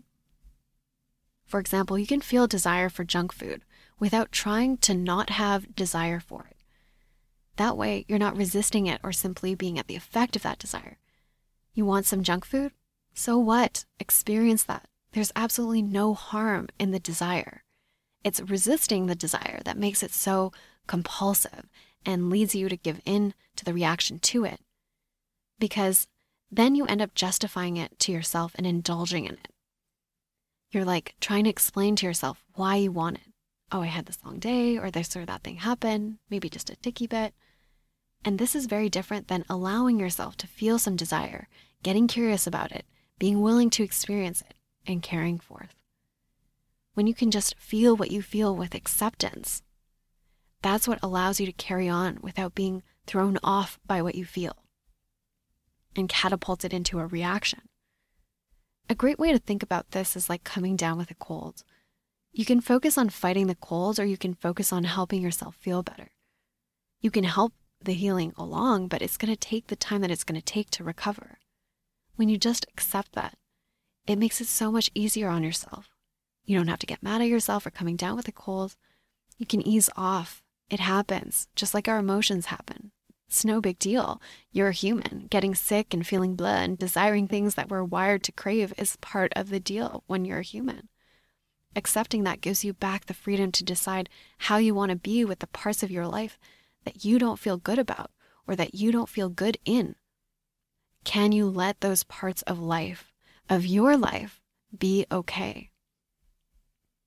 For 1.45 1.59
example, 1.59 1.99
you 1.99 2.07
can 2.07 2.21
feel 2.21 2.47
desire 2.47 2.89
for 2.89 3.03
junk 3.03 3.33
food 3.33 3.63
without 3.99 4.31
trying 4.31 4.77
to 4.77 4.93
not 4.93 5.29
have 5.31 5.75
desire 5.75 6.21
for 6.21 6.47
it. 6.49 6.57
That 7.57 7.77
way, 7.77 8.05
you're 8.07 8.17
not 8.17 8.37
resisting 8.37 8.87
it 8.87 9.01
or 9.03 9.11
simply 9.11 9.53
being 9.53 9.77
at 9.77 9.87
the 9.87 9.95
effect 9.95 10.35
of 10.35 10.41
that 10.43 10.59
desire. 10.59 10.97
You 11.73 11.85
want 11.85 12.05
some 12.05 12.23
junk 12.23 12.45
food? 12.45 12.71
So 13.13 13.37
what? 13.37 13.85
Experience 13.99 14.63
that. 14.63 14.87
There's 15.11 15.31
absolutely 15.35 15.81
no 15.81 16.13
harm 16.13 16.67
in 16.79 16.91
the 16.91 16.99
desire. 16.99 17.63
It's 18.23 18.41
resisting 18.41 19.05
the 19.05 19.15
desire 19.15 19.61
that 19.65 19.77
makes 19.77 20.03
it 20.03 20.11
so 20.11 20.51
compulsive 20.87 21.69
and 22.05 22.29
leads 22.29 22.55
you 22.55 22.69
to 22.69 22.77
give 22.77 23.01
in 23.05 23.33
to 23.57 23.65
the 23.65 23.73
reaction 23.73 24.19
to 24.19 24.45
it. 24.45 24.59
Because 25.59 26.07
then 26.51 26.75
you 26.75 26.85
end 26.85 27.01
up 27.01 27.15
justifying 27.15 27.77
it 27.77 27.97
to 27.99 28.11
yourself 28.11 28.53
and 28.55 28.65
indulging 28.65 29.25
in 29.25 29.33
it. 29.33 29.49
You're 30.71 30.85
like 30.85 31.15
trying 31.19 31.45
to 31.45 31.49
explain 31.49 31.95
to 31.97 32.05
yourself 32.05 32.43
why 32.53 32.75
you 32.75 32.91
want 32.91 33.17
it. 33.17 33.33
Oh, 33.71 33.81
I 33.81 33.87
had 33.87 34.05
this 34.05 34.23
long 34.23 34.39
day, 34.39 34.77
or 34.77 34.91
this 34.91 35.15
or 35.15 35.25
that 35.25 35.43
thing 35.43 35.57
happened, 35.57 36.17
maybe 36.29 36.49
just 36.49 36.69
a 36.69 36.75
ticky 36.75 37.07
bit. 37.07 37.33
And 38.23 38.37
this 38.37 38.55
is 38.55 38.65
very 38.65 38.89
different 38.89 39.27
than 39.27 39.45
allowing 39.49 39.99
yourself 39.99 40.37
to 40.37 40.47
feel 40.47 40.77
some 40.79 40.95
desire, 40.95 41.47
getting 41.83 42.07
curious 42.07 42.45
about 42.45 42.71
it, 42.71 42.85
being 43.19 43.41
willing 43.41 43.69
to 43.71 43.83
experience 43.83 44.41
it, 44.41 44.55
and 44.85 45.01
carrying 45.01 45.39
forth. 45.39 45.75
When 46.93 47.07
you 47.07 47.13
can 47.13 47.31
just 47.31 47.57
feel 47.57 47.95
what 47.95 48.11
you 48.11 48.21
feel 48.21 48.55
with 48.55 48.75
acceptance, 48.75 49.61
that's 50.61 50.87
what 50.87 50.99
allows 51.03 51.39
you 51.39 51.45
to 51.45 51.51
carry 51.51 51.89
on 51.89 52.19
without 52.21 52.55
being 52.55 52.83
thrown 53.05 53.37
off 53.43 53.79
by 53.85 54.01
what 54.01 54.15
you 54.15 54.25
feel 54.25 54.64
and 55.97 56.09
catapulted 56.09 56.73
into 56.73 56.99
a 56.99 57.05
reaction. 57.05 57.61
A 58.89 58.95
great 58.95 59.17
way 59.17 59.31
to 59.31 59.39
think 59.39 59.63
about 59.63 59.91
this 59.91 60.15
is 60.15 60.29
like 60.29 60.43
coming 60.43 60.75
down 60.75 60.97
with 60.97 61.09
a 61.09 61.15
cold. 61.15 61.63
You 62.31 62.45
can 62.45 62.61
focus 62.61 62.97
on 62.97 63.09
fighting 63.09 63.47
the 63.47 63.55
cold, 63.55 63.99
or 63.99 64.05
you 64.05 64.17
can 64.17 64.33
focus 64.33 64.73
on 64.73 64.83
helping 64.83 65.21
yourself 65.21 65.55
feel 65.55 65.81
better. 65.81 66.11
You 66.99 67.09
can 67.09 67.23
help 67.23 67.53
the 67.81 67.93
healing 67.93 68.33
along, 68.37 68.87
but 68.89 69.01
it's 69.01 69.17
going 69.17 69.33
to 69.33 69.39
take 69.39 69.67
the 69.67 69.75
time 69.75 70.01
that 70.01 70.11
it's 70.11 70.23
going 70.23 70.39
to 70.39 70.45
take 70.45 70.69
to 70.71 70.83
recover. 70.83 71.39
When 72.15 72.29
you 72.29 72.37
just 72.37 72.65
accept 72.73 73.13
that, 73.13 73.37
it 74.05 74.17
makes 74.17 74.41
it 74.41 74.47
so 74.47 74.71
much 74.71 74.91
easier 74.93 75.29
on 75.29 75.43
yourself. 75.43 75.89
You 76.45 76.57
don't 76.57 76.67
have 76.67 76.79
to 76.79 76.85
get 76.85 77.01
mad 77.01 77.21
at 77.21 77.27
yourself 77.27 77.63
for 77.63 77.71
coming 77.71 77.95
down 77.95 78.15
with 78.15 78.27
a 78.27 78.31
cold. 78.31 78.75
You 79.37 79.45
can 79.45 79.65
ease 79.65 79.89
off. 79.97 80.43
It 80.69 80.79
happens, 80.79 81.47
just 81.55 81.73
like 81.73 81.87
our 81.87 81.97
emotions 81.97 82.47
happen. 82.47 82.91
It's 83.35 83.43
no 83.43 83.59
big 83.59 83.79
deal. 83.79 84.21
You're 84.53 84.71
human. 84.71 85.27
Getting 85.29 85.55
sick 85.55 85.93
and 85.93 86.07
feeling 86.07 86.37
blah 86.37 86.61
and 86.61 86.77
desiring 86.77 87.27
things 87.27 87.55
that 87.55 87.67
we're 87.67 87.83
wired 87.83 88.23
to 88.23 88.31
crave 88.31 88.73
is 88.77 88.95
part 89.01 89.33
of 89.35 89.49
the 89.49 89.59
deal 89.59 90.05
when 90.07 90.23
you're 90.23 90.39
human. 90.39 90.87
Accepting 91.75 92.23
that 92.23 92.39
gives 92.39 92.63
you 92.63 92.71
back 92.71 93.07
the 93.07 93.13
freedom 93.13 93.51
to 93.51 93.65
decide 93.65 94.07
how 94.37 94.55
you 94.55 94.73
want 94.73 94.91
to 94.91 94.95
be 94.95 95.25
with 95.25 95.39
the 95.39 95.47
parts 95.47 95.83
of 95.83 95.91
your 95.91 96.07
life 96.07 96.39
that 96.85 97.03
you 97.03 97.19
don't 97.19 97.37
feel 97.37 97.57
good 97.57 97.77
about 97.77 98.09
or 98.47 98.55
that 98.55 98.73
you 98.73 98.89
don't 98.89 99.09
feel 99.09 99.27
good 99.27 99.57
in. 99.65 99.95
Can 101.03 101.33
you 101.33 101.49
let 101.49 101.81
those 101.81 102.03
parts 102.03 102.41
of 102.43 102.57
life, 102.57 103.11
of 103.49 103.65
your 103.65 103.97
life, 103.97 104.39
be 104.79 105.05
okay? 105.11 105.71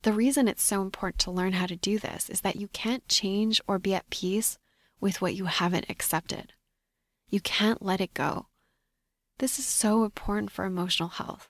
The 0.02 0.12
reason 0.12 0.46
it's 0.46 0.62
so 0.62 0.82
important 0.82 1.20
to 1.20 1.30
learn 1.30 1.54
how 1.54 1.64
to 1.64 1.74
do 1.74 1.98
this 1.98 2.28
is 2.28 2.42
that 2.42 2.56
you 2.56 2.68
can't 2.68 3.08
change 3.08 3.62
or 3.66 3.78
be 3.78 3.94
at 3.94 4.10
peace 4.10 4.58
with 5.00 5.20
what 5.20 5.34
you 5.34 5.46
haven't 5.46 5.88
accepted. 5.88 6.52
You 7.28 7.40
can't 7.40 7.82
let 7.82 8.00
it 8.00 8.14
go. 8.14 8.46
This 9.38 9.58
is 9.58 9.66
so 9.66 10.04
important 10.04 10.50
for 10.50 10.64
emotional 10.64 11.10
health. 11.10 11.48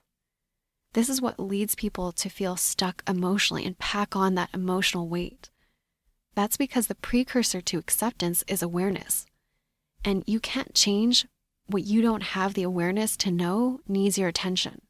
This 0.93 1.09
is 1.09 1.21
what 1.21 1.39
leads 1.39 1.75
people 1.75 2.11
to 2.13 2.29
feel 2.29 2.55
stuck 2.55 3.03
emotionally 3.07 3.65
and 3.65 3.77
pack 3.77 4.15
on 4.15 4.35
that 4.35 4.49
emotional 4.53 5.07
weight. 5.07 5.49
That's 6.35 6.57
because 6.57 6.87
the 6.87 6.95
precursor 6.95 7.61
to 7.61 7.77
acceptance 7.77 8.43
is 8.47 8.61
awareness. 8.61 9.25
And 10.03 10.23
you 10.25 10.39
can't 10.39 10.73
change 10.73 11.27
what 11.67 11.83
you 11.83 12.01
don't 12.01 12.23
have 12.23 12.53
the 12.53 12.63
awareness 12.63 13.15
to 13.17 13.31
know 13.31 13.81
needs 13.87 14.17
your 14.17 14.27
attention. 14.27 14.81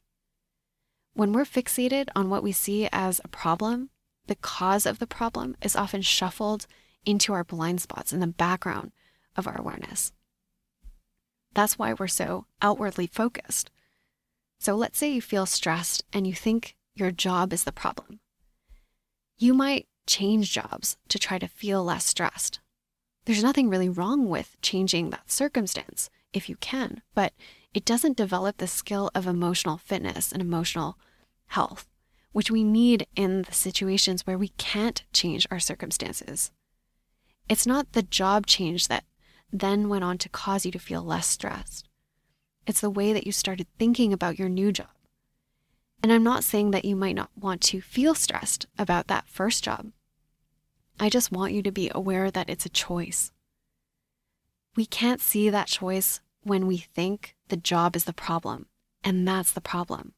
When 1.13 1.33
we're 1.33 1.43
fixated 1.43 2.07
on 2.15 2.29
what 2.29 2.43
we 2.43 2.51
see 2.51 2.87
as 2.91 3.19
a 3.23 3.27
problem, 3.27 3.89
the 4.27 4.35
cause 4.35 4.85
of 4.85 4.99
the 4.99 5.07
problem 5.07 5.57
is 5.61 5.75
often 5.75 6.01
shuffled 6.01 6.67
into 7.05 7.33
our 7.33 7.43
blind 7.43 7.81
spots 7.81 8.13
in 8.13 8.19
the 8.19 8.27
background 8.27 8.91
of 9.35 9.47
our 9.47 9.57
awareness. 9.57 10.11
That's 11.53 11.79
why 11.79 11.93
we're 11.93 12.07
so 12.07 12.45
outwardly 12.61 13.07
focused. 13.07 13.71
So 14.59 14.75
let's 14.75 14.97
say 14.97 15.11
you 15.11 15.21
feel 15.21 15.45
stressed 15.45 16.03
and 16.13 16.27
you 16.27 16.33
think 16.33 16.75
your 16.93 17.11
job 17.11 17.53
is 17.53 17.63
the 17.63 17.71
problem. 17.71 18.19
You 19.37 19.53
might 19.53 19.87
change 20.05 20.51
jobs 20.51 20.97
to 21.07 21.17
try 21.17 21.39
to 21.39 21.47
feel 21.47 21.83
less 21.83 22.05
stressed. 22.05 22.59
There's 23.25 23.43
nothing 23.43 23.69
really 23.69 23.89
wrong 23.89 24.27
with 24.27 24.57
changing 24.61 25.11
that 25.11 25.31
circumstance 25.31 26.09
if 26.33 26.49
you 26.49 26.55
can, 26.57 27.01
but 27.13 27.33
it 27.73 27.85
doesn't 27.85 28.17
develop 28.17 28.57
the 28.57 28.67
skill 28.67 29.11
of 29.13 29.27
emotional 29.27 29.77
fitness 29.77 30.31
and 30.31 30.41
emotional 30.41 30.97
health, 31.47 31.87
which 32.31 32.51
we 32.51 32.63
need 32.63 33.07
in 33.15 33.43
the 33.43 33.53
situations 33.53 34.25
where 34.25 34.37
we 34.37 34.49
can't 34.49 35.03
change 35.13 35.47
our 35.51 35.59
circumstances. 35.59 36.51
It's 37.49 37.65
not 37.65 37.93
the 37.93 38.03
job 38.03 38.45
change 38.45 38.87
that 38.87 39.03
then 39.51 39.89
went 39.89 40.03
on 40.03 40.19
to 40.19 40.29
cause 40.29 40.65
you 40.65 40.71
to 40.71 40.79
feel 40.79 41.01
less 41.01 41.27
stressed. 41.27 41.89
It's 42.67 42.81
the 42.81 42.89
way 42.91 43.11
that 43.11 43.25
you 43.25 43.31
started 43.31 43.67
thinking 43.79 44.13
about 44.13 44.37
your 44.37 44.49
new 44.49 44.71
job. 44.71 44.89
And 46.03 46.13
I'm 46.13 46.23
not 46.23 46.43
saying 46.43 46.71
that 46.71 46.85
you 46.85 46.95
might 46.95 47.15
not 47.15 47.31
want 47.35 47.61
to 47.61 47.81
feel 47.81 48.13
stressed 48.13 48.67
about 48.77 49.07
that 49.07 49.27
first 49.27 49.63
job. 49.63 49.91
I 50.99 51.09
just 51.09 51.31
want 51.31 51.53
you 51.53 51.63
to 51.63 51.71
be 51.71 51.91
aware 51.93 52.29
that 52.29 52.49
it's 52.49 52.65
a 52.65 52.69
choice. 52.69 53.31
We 54.75 54.85
can't 54.85 55.19
see 55.19 55.49
that 55.49 55.67
choice 55.67 56.21
when 56.43 56.67
we 56.67 56.77
think 56.77 57.35
the 57.47 57.57
job 57.57 57.95
is 57.95 58.03
the 58.05 58.13
problem 58.13 58.67
And 59.03 59.27
that's 59.27 59.51
the 59.53 59.61
problem. 59.61 60.13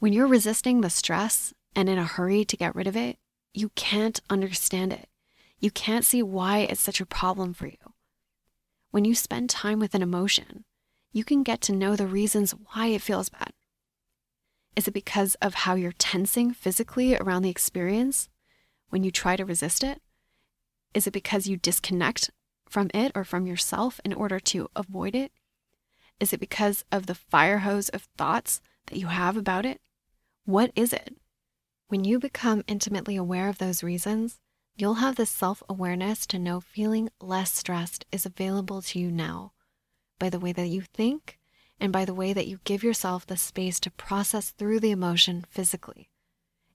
When 0.00 0.12
you're 0.12 0.26
resisting 0.26 0.80
the 0.80 0.90
stress 0.90 1.54
and 1.76 1.88
in 1.88 1.96
a 1.96 2.04
hurry 2.04 2.44
to 2.44 2.56
get 2.56 2.74
rid 2.74 2.88
of 2.88 2.96
it, 2.96 3.18
you 3.54 3.70
can't 3.76 4.20
understand 4.28 4.92
it. 4.92 5.08
You 5.62 5.70
can't 5.70 6.04
see 6.04 6.24
why 6.24 6.58
it's 6.58 6.80
such 6.80 7.00
a 7.00 7.06
problem 7.06 7.54
for 7.54 7.66
you. 7.68 7.94
When 8.90 9.04
you 9.04 9.14
spend 9.14 9.48
time 9.48 9.78
with 9.78 9.94
an 9.94 10.02
emotion, 10.02 10.64
you 11.12 11.22
can 11.22 11.44
get 11.44 11.60
to 11.62 11.72
know 11.72 11.94
the 11.94 12.06
reasons 12.08 12.50
why 12.50 12.88
it 12.88 13.00
feels 13.00 13.28
bad. 13.28 13.52
Is 14.74 14.88
it 14.88 14.92
because 14.92 15.36
of 15.36 15.54
how 15.54 15.76
you're 15.76 15.92
tensing 15.92 16.52
physically 16.52 17.16
around 17.16 17.42
the 17.42 17.50
experience 17.50 18.28
when 18.88 19.04
you 19.04 19.12
try 19.12 19.36
to 19.36 19.44
resist 19.44 19.84
it? 19.84 20.02
Is 20.94 21.06
it 21.06 21.12
because 21.12 21.46
you 21.46 21.56
disconnect 21.56 22.30
from 22.68 22.90
it 22.92 23.12
or 23.14 23.22
from 23.22 23.46
yourself 23.46 24.00
in 24.04 24.12
order 24.12 24.40
to 24.40 24.68
avoid 24.74 25.14
it? 25.14 25.30
Is 26.18 26.32
it 26.32 26.40
because 26.40 26.84
of 26.90 27.06
the 27.06 27.14
fire 27.14 27.58
hose 27.58 27.88
of 27.90 28.08
thoughts 28.18 28.60
that 28.86 28.98
you 28.98 29.06
have 29.06 29.36
about 29.36 29.64
it? 29.64 29.80
What 30.44 30.72
is 30.74 30.92
it? 30.92 31.14
When 31.86 32.02
you 32.02 32.18
become 32.18 32.64
intimately 32.66 33.14
aware 33.14 33.48
of 33.48 33.58
those 33.58 33.84
reasons, 33.84 34.40
you'll 34.76 34.94
have 34.94 35.16
the 35.16 35.26
self 35.26 35.62
awareness 35.68 36.26
to 36.26 36.38
know 36.38 36.60
feeling 36.60 37.08
less 37.20 37.52
stressed 37.52 38.04
is 38.10 38.26
available 38.26 38.82
to 38.82 38.98
you 38.98 39.10
now 39.10 39.52
by 40.18 40.30
the 40.30 40.38
way 40.38 40.52
that 40.52 40.68
you 40.68 40.80
think 40.80 41.38
and 41.82 41.92
by 41.92 42.04
the 42.04 42.14
way 42.14 42.32
that 42.32 42.46
you 42.46 42.60
give 42.62 42.84
yourself 42.84 43.26
the 43.26 43.36
space 43.36 43.80
to 43.80 43.90
process 43.90 44.50
through 44.50 44.78
the 44.78 44.92
emotion 44.92 45.44
physically. 45.50 46.08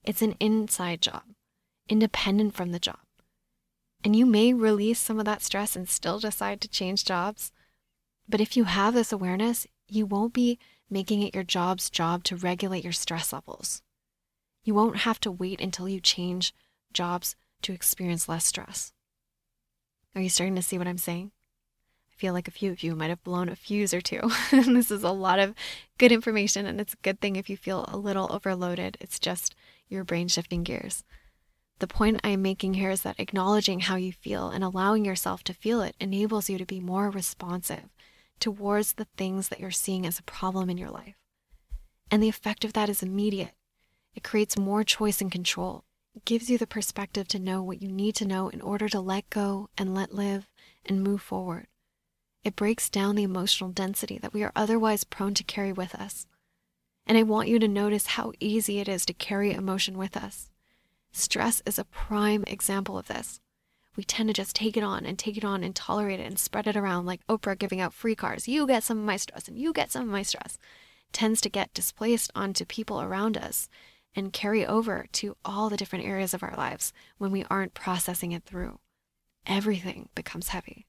It's 0.04 0.22
an 0.22 0.36
inside 0.42 1.02
job, 1.02 1.24
independent 1.88 2.56
from 2.56 2.74
the 2.74 2.80
job. 2.80 3.00
And 4.04 4.18
you 4.18 4.26
may 4.26 4.54
release 4.54 5.00
some 5.00 5.18
of 5.18 5.24
that 5.24 5.42
stress 5.42 5.78
and 5.78 5.88
still 5.88 6.20
decide 6.20 6.60
to 6.60 6.68
change 6.68 7.06
jobs. 7.06 7.54
But 8.28 8.42
if 8.42 8.58
you 8.58 8.66
have 8.66 8.94
this 8.94 9.14
awareness, 9.14 9.66
you 9.88 10.06
won't 10.06 10.34
be 10.34 10.60
making 10.90 11.22
it 11.22 11.34
your 11.34 11.46
job's 11.46 11.90
job 11.90 12.26
to 12.26 12.36
regulate 12.36 12.84
your 12.84 12.92
stress 12.92 13.32
levels. 13.32 13.82
You 14.66 14.74
won't 14.74 14.98
have 14.98 15.22
to 15.22 15.32
wait 15.32 15.62
until 15.62 15.88
you 15.88 16.02
change 16.02 16.54
jobs 16.92 17.38
to 17.64 17.74
experience 17.74 18.30
less 18.30 18.46
stress. 18.46 18.94
Are 20.16 20.22
you 20.22 20.30
starting 20.30 20.56
to 20.56 20.62
see 20.62 20.78
what 20.78 20.88
I'm 20.88 20.98
saying? 20.98 21.32
I 22.12 22.16
feel 22.20 22.34
like 22.34 22.48
a 22.48 22.52
few 22.52 22.72
of 22.72 22.82
you 22.82 22.96
might 22.96 23.10
have 23.10 23.24
blown 23.24 23.50
a 23.50 23.56
fuse 23.56 23.94
or 23.94 24.02
two. 24.02 24.22
this 24.52 24.90
is 24.90 25.04
a 25.04 25.12
lot 25.12 25.40
of 25.40 25.54
good 25.98 26.12
information, 26.12 26.66
and 26.66 26.82
it's 26.82 26.94
a 26.94 27.04
good 27.04 27.20
thing 27.20 27.36
if 27.36 27.50
you 27.50 27.58
feel 27.58 27.86
a 27.88 27.98
little 27.98 28.28
overloaded. 28.32 28.98
It's 29.00 29.20
just 29.20 29.54
your 29.88 30.04
brain 30.04 30.28
shifting 30.28 30.64
gears. 30.64 31.04
The 31.80 31.88
point 31.88 32.22
I 32.24 32.30
am 32.30 32.42
making 32.42 32.74
here 32.74 32.90
is 32.90 33.04
that 33.04 33.20
acknowledging 33.20 33.82
how 33.82 33.98
you 33.98 34.12
feel 34.12 34.50
and 34.50 34.64
allowing 34.64 35.06
yourself 35.06 35.44
to 35.44 35.54
feel 35.54 35.82
it 35.82 35.96
enables 36.00 36.50
you 36.50 36.58
to 36.58 36.66
be 36.66 36.80
more 36.80 37.12
responsive 37.12 37.90
towards 38.40 38.94
the 38.94 39.08
things 39.16 39.50
that 39.50 39.60
you're 39.60 39.70
seeing 39.70 40.06
as 40.06 40.18
a 40.18 40.24
problem 40.24 40.70
in 40.70 40.78
your 40.78 40.90
life. 40.90 41.16
And 42.10 42.24
the 42.24 42.30
effect 42.30 42.66
of 42.66 42.74
that 42.74 42.90
is 42.90 43.04
immediate. 43.04 43.54
It 44.16 44.24
creates 44.24 44.58
more 44.58 44.84
choice 44.84 45.22
and 45.22 45.32
control. 45.32 45.84
Gives 46.26 46.50
you 46.50 46.58
the 46.58 46.68
perspective 46.68 47.28
to 47.30 47.40
know 47.40 47.62
what 47.62 47.82
you 47.82 47.92
need 47.92 48.16
to 48.16 48.26
know 48.26 48.50
in 48.50 48.60
order 48.62 48.90
to 48.90 49.00
let 49.00 49.30
go 49.30 49.70
and 49.78 49.94
let 49.94 50.14
live 50.14 50.48
and 50.86 51.04
move 51.04 51.22
forward. 51.22 51.68
It 52.44 52.56
breaks 52.56 52.90
down 52.90 53.16
the 53.16 53.24
emotional 53.24 53.70
density 53.70 54.18
that 54.20 54.34
we 54.34 54.44
are 54.44 54.52
otherwise 54.56 55.04
prone 55.04 55.34
to 55.36 55.44
carry 55.44 55.72
with 55.72 55.94
us. 55.96 56.26
And 57.06 57.18
I 57.18 57.24
want 57.24 57.50
you 57.50 57.60
to 57.60 57.68
notice 57.68 58.08
how 58.08 58.34
easy 58.40 58.80
it 58.80 58.88
is 58.88 59.06
to 59.06 59.14
carry 59.14 59.52
emotion 59.52 59.98
with 59.98 60.18
us. 60.18 60.50
Stress 61.12 61.62
is 61.66 61.78
a 61.78 61.86
prime 61.86 62.44
example 62.48 62.98
of 62.98 63.08
this. 63.08 63.40
We 63.96 64.04
tend 64.04 64.30
to 64.30 64.34
just 64.34 64.56
take 64.56 64.78
it 64.78 64.84
on 64.84 65.06
and 65.06 65.18
take 65.18 65.38
it 65.38 65.46
on 65.46 65.64
and 65.64 65.76
tolerate 65.76 66.20
it 66.20 66.26
and 66.26 66.40
spread 66.40 66.68
it 66.68 66.78
around 66.78 67.06
like 67.06 67.26
Oprah 67.28 67.58
giving 67.58 67.82
out 67.82 67.94
free 67.94 68.16
cars. 68.16 68.48
You 68.48 68.68
get 68.68 68.84
some 68.84 68.98
of 68.98 69.06
my 69.06 69.18
stress 69.18 69.48
and 69.48 69.58
you 69.58 69.74
get 69.74 69.92
some 69.92 70.04
of 70.04 70.10
my 70.10 70.24
stress. 70.24 70.58
Tends 71.12 71.42
to 71.42 71.50
get 71.50 71.74
displaced 71.74 72.32
onto 72.36 72.66
people 72.66 73.02
around 73.02 73.38
us 73.38 73.70
and 74.18 74.34
carry 74.34 74.66
over 74.66 75.06
to 75.12 75.38
all 75.46 75.70
the 75.70 75.78
different 75.78 76.04
areas 76.04 76.34
of 76.34 76.42
our 76.42 76.56
lives 76.58 76.92
when 77.20 77.32
we 77.32 77.46
aren't 77.52 77.76
processing 77.76 78.32
it 78.32 78.44
through. 78.44 78.80
Everything 79.46 80.10
becomes 80.16 80.50
heavy. 80.50 80.88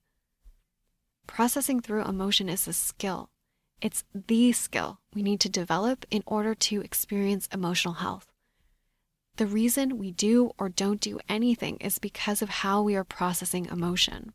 Processing 1.26 1.80
through 1.80 2.04
emotion 2.04 2.48
is 2.48 2.66
a 2.66 2.72
skill. 2.72 3.28
It's 3.82 4.02
the 4.14 4.52
skill 4.52 5.00
we 5.14 5.22
need 5.22 5.40
to 5.40 5.50
develop 5.50 6.06
in 6.10 6.24
order 6.26 6.54
to 6.54 6.80
experience 6.80 7.50
emotional 7.52 7.94
health. 7.94 8.32
The 9.36 9.46
reason 9.46 9.98
we 9.98 10.10
do 10.10 10.52
or 10.58 10.70
don't 10.70 11.00
do 11.00 11.20
anything 11.28 11.76
is 11.76 11.98
because 11.98 12.40
of 12.40 12.48
how 12.48 12.82
we 12.82 12.96
are 12.96 13.04
processing 13.04 13.66
emotion. 13.66 14.32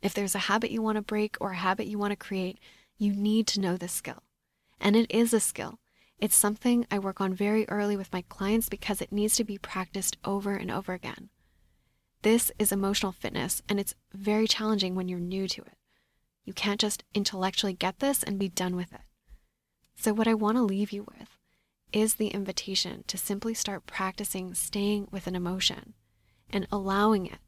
If 0.00 0.14
there's 0.14 0.36
a 0.36 0.46
habit 0.50 0.70
you 0.70 0.80
want 0.80 0.96
to 0.96 1.02
break 1.02 1.36
or 1.40 1.50
a 1.50 1.56
habit 1.56 1.88
you 1.88 1.98
want 1.98 2.12
to 2.12 2.16
create, 2.16 2.60
you 2.96 3.12
need 3.12 3.48
to 3.48 3.60
know 3.60 3.76
this 3.76 3.92
skill. 3.92 4.22
And 4.80 4.94
it 4.94 5.10
is 5.10 5.34
a 5.34 5.40
skill. 5.40 5.80
It's 6.22 6.36
something 6.36 6.86
I 6.88 7.00
work 7.00 7.20
on 7.20 7.34
very 7.34 7.68
early 7.68 7.96
with 7.96 8.12
my 8.12 8.22
clients 8.28 8.68
because 8.68 9.02
it 9.02 9.10
needs 9.10 9.34
to 9.34 9.42
be 9.42 9.58
practiced 9.58 10.16
over 10.24 10.54
and 10.54 10.70
over 10.70 10.92
again. 10.92 11.30
This 12.22 12.52
is 12.60 12.70
emotional 12.70 13.10
fitness, 13.10 13.60
and 13.68 13.80
it's 13.80 13.96
very 14.14 14.46
challenging 14.46 14.94
when 14.94 15.08
you're 15.08 15.18
new 15.18 15.48
to 15.48 15.62
it. 15.62 15.76
You 16.44 16.52
can't 16.52 16.80
just 16.80 17.02
intellectually 17.12 17.72
get 17.72 17.98
this 17.98 18.22
and 18.22 18.38
be 18.38 18.48
done 18.48 18.76
with 18.76 18.92
it. 18.92 19.00
So, 19.96 20.12
what 20.12 20.28
I 20.28 20.34
want 20.34 20.56
to 20.58 20.62
leave 20.62 20.92
you 20.92 21.02
with 21.02 21.40
is 21.92 22.14
the 22.14 22.28
invitation 22.28 23.02
to 23.08 23.18
simply 23.18 23.52
start 23.52 23.86
practicing 23.86 24.54
staying 24.54 25.08
with 25.10 25.26
an 25.26 25.34
emotion 25.34 25.94
and 26.50 26.68
allowing 26.70 27.26
it 27.26 27.40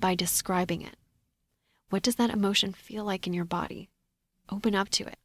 by 0.00 0.16
describing 0.16 0.82
it. 0.82 0.96
What 1.90 2.02
does 2.02 2.16
that 2.16 2.30
emotion 2.30 2.72
feel 2.72 3.04
like 3.04 3.28
in 3.28 3.34
your 3.34 3.44
body? 3.44 3.88
Open 4.50 4.74
up 4.74 4.88
to 4.88 5.06
it. 5.06 5.18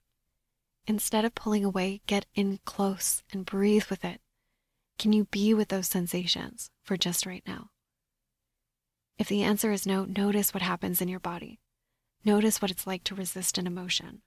Instead 0.88 1.26
of 1.26 1.36
pulling 1.36 1.64
away, 1.64 2.02
get 2.08 2.26
in 2.36 2.60
close 2.66 3.24
and 3.32 3.46
breathe 3.46 3.86
with 3.86 4.04
it. 4.04 4.22
Can 4.98 5.14
you 5.14 5.26
be 5.26 5.54
with 5.54 5.70
those 5.70 5.88
sensations 5.88 6.70
for 6.84 6.98
just 6.98 7.26
right 7.26 7.44
now? 7.48 7.70
If 9.18 9.28
the 9.28 9.44
answer 9.44 9.72
is 9.72 9.86
no, 9.86 10.06
notice 10.06 10.54
what 10.54 10.64
happens 10.64 11.02
in 11.02 11.08
your 11.08 11.20
body. 11.20 11.60
Notice 12.26 12.62
what 12.62 12.72
it's 12.72 12.88
like 12.88 13.04
to 13.06 13.16
resist 13.16 13.58
an 13.58 13.68
emotion. 13.68 14.22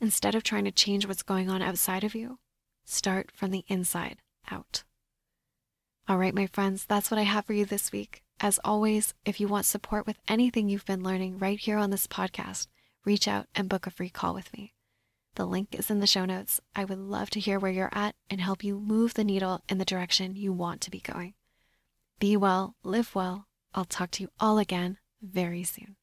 Instead 0.00 0.34
of 0.34 0.42
trying 0.42 0.64
to 0.64 0.72
change 0.72 1.06
what's 1.06 1.22
going 1.22 1.48
on 1.48 1.62
outside 1.62 2.04
of 2.04 2.14
you, 2.14 2.38
Start 2.84 3.30
from 3.32 3.50
the 3.50 3.64
inside 3.68 4.18
out. 4.50 4.84
All 6.06 6.18
right, 6.18 6.34
my 6.34 6.46
friends, 6.46 6.84
that's 6.84 7.10
what 7.10 7.18
I 7.18 7.22
have 7.22 7.46
for 7.46 7.54
you 7.54 7.64
this 7.64 7.92
week. 7.92 8.22
As 8.40 8.60
always, 8.62 9.14
if 9.24 9.40
you 9.40 9.48
want 9.48 9.64
support 9.64 10.06
with 10.06 10.18
anything 10.28 10.68
you've 10.68 10.84
been 10.84 11.02
learning 11.02 11.38
right 11.38 11.58
here 11.58 11.78
on 11.78 11.90
this 11.90 12.06
podcast, 12.06 12.66
reach 13.04 13.26
out 13.26 13.46
and 13.54 13.70
book 13.70 13.86
a 13.86 13.90
free 13.90 14.10
call 14.10 14.34
with 14.34 14.52
me. 14.52 14.73
The 15.36 15.46
link 15.46 15.74
is 15.74 15.90
in 15.90 15.98
the 15.98 16.06
show 16.06 16.24
notes. 16.24 16.60
I 16.76 16.84
would 16.84 16.98
love 16.98 17.28
to 17.30 17.40
hear 17.40 17.58
where 17.58 17.72
you're 17.72 17.88
at 17.92 18.14
and 18.30 18.40
help 18.40 18.62
you 18.62 18.78
move 18.78 19.14
the 19.14 19.24
needle 19.24 19.62
in 19.68 19.78
the 19.78 19.84
direction 19.84 20.36
you 20.36 20.52
want 20.52 20.80
to 20.82 20.90
be 20.90 21.00
going. 21.00 21.34
Be 22.20 22.36
well, 22.36 22.76
live 22.84 23.16
well. 23.16 23.46
I'll 23.74 23.84
talk 23.84 24.12
to 24.12 24.22
you 24.22 24.28
all 24.38 24.58
again 24.58 24.98
very 25.20 25.64
soon. 25.64 25.96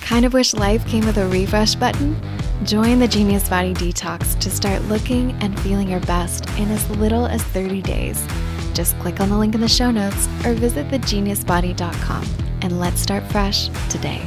Kind 0.00 0.26
of 0.26 0.32
wish 0.32 0.54
life 0.54 0.84
came 0.88 1.06
with 1.06 1.18
a 1.18 1.28
refresh 1.28 1.76
button? 1.76 2.20
Join 2.64 2.98
the 2.98 3.06
Genius 3.06 3.48
Body 3.48 3.72
Detox 3.72 4.36
to 4.40 4.50
start 4.50 4.82
looking 4.82 5.32
and 5.40 5.58
feeling 5.60 5.88
your 5.88 6.00
best 6.00 6.48
in 6.58 6.68
as 6.72 6.90
little 6.90 7.26
as 7.26 7.44
30 7.44 7.80
days. 7.82 8.26
Just 8.74 8.98
click 8.98 9.20
on 9.20 9.28
the 9.28 9.38
link 9.38 9.54
in 9.54 9.60
the 9.60 9.68
show 9.68 9.92
notes 9.92 10.26
or 10.44 10.54
visit 10.54 10.88
thegeniusbody.com 10.88 12.24
and 12.62 12.80
let's 12.80 13.00
start 13.00 13.22
fresh 13.30 13.68
today. 13.88 14.20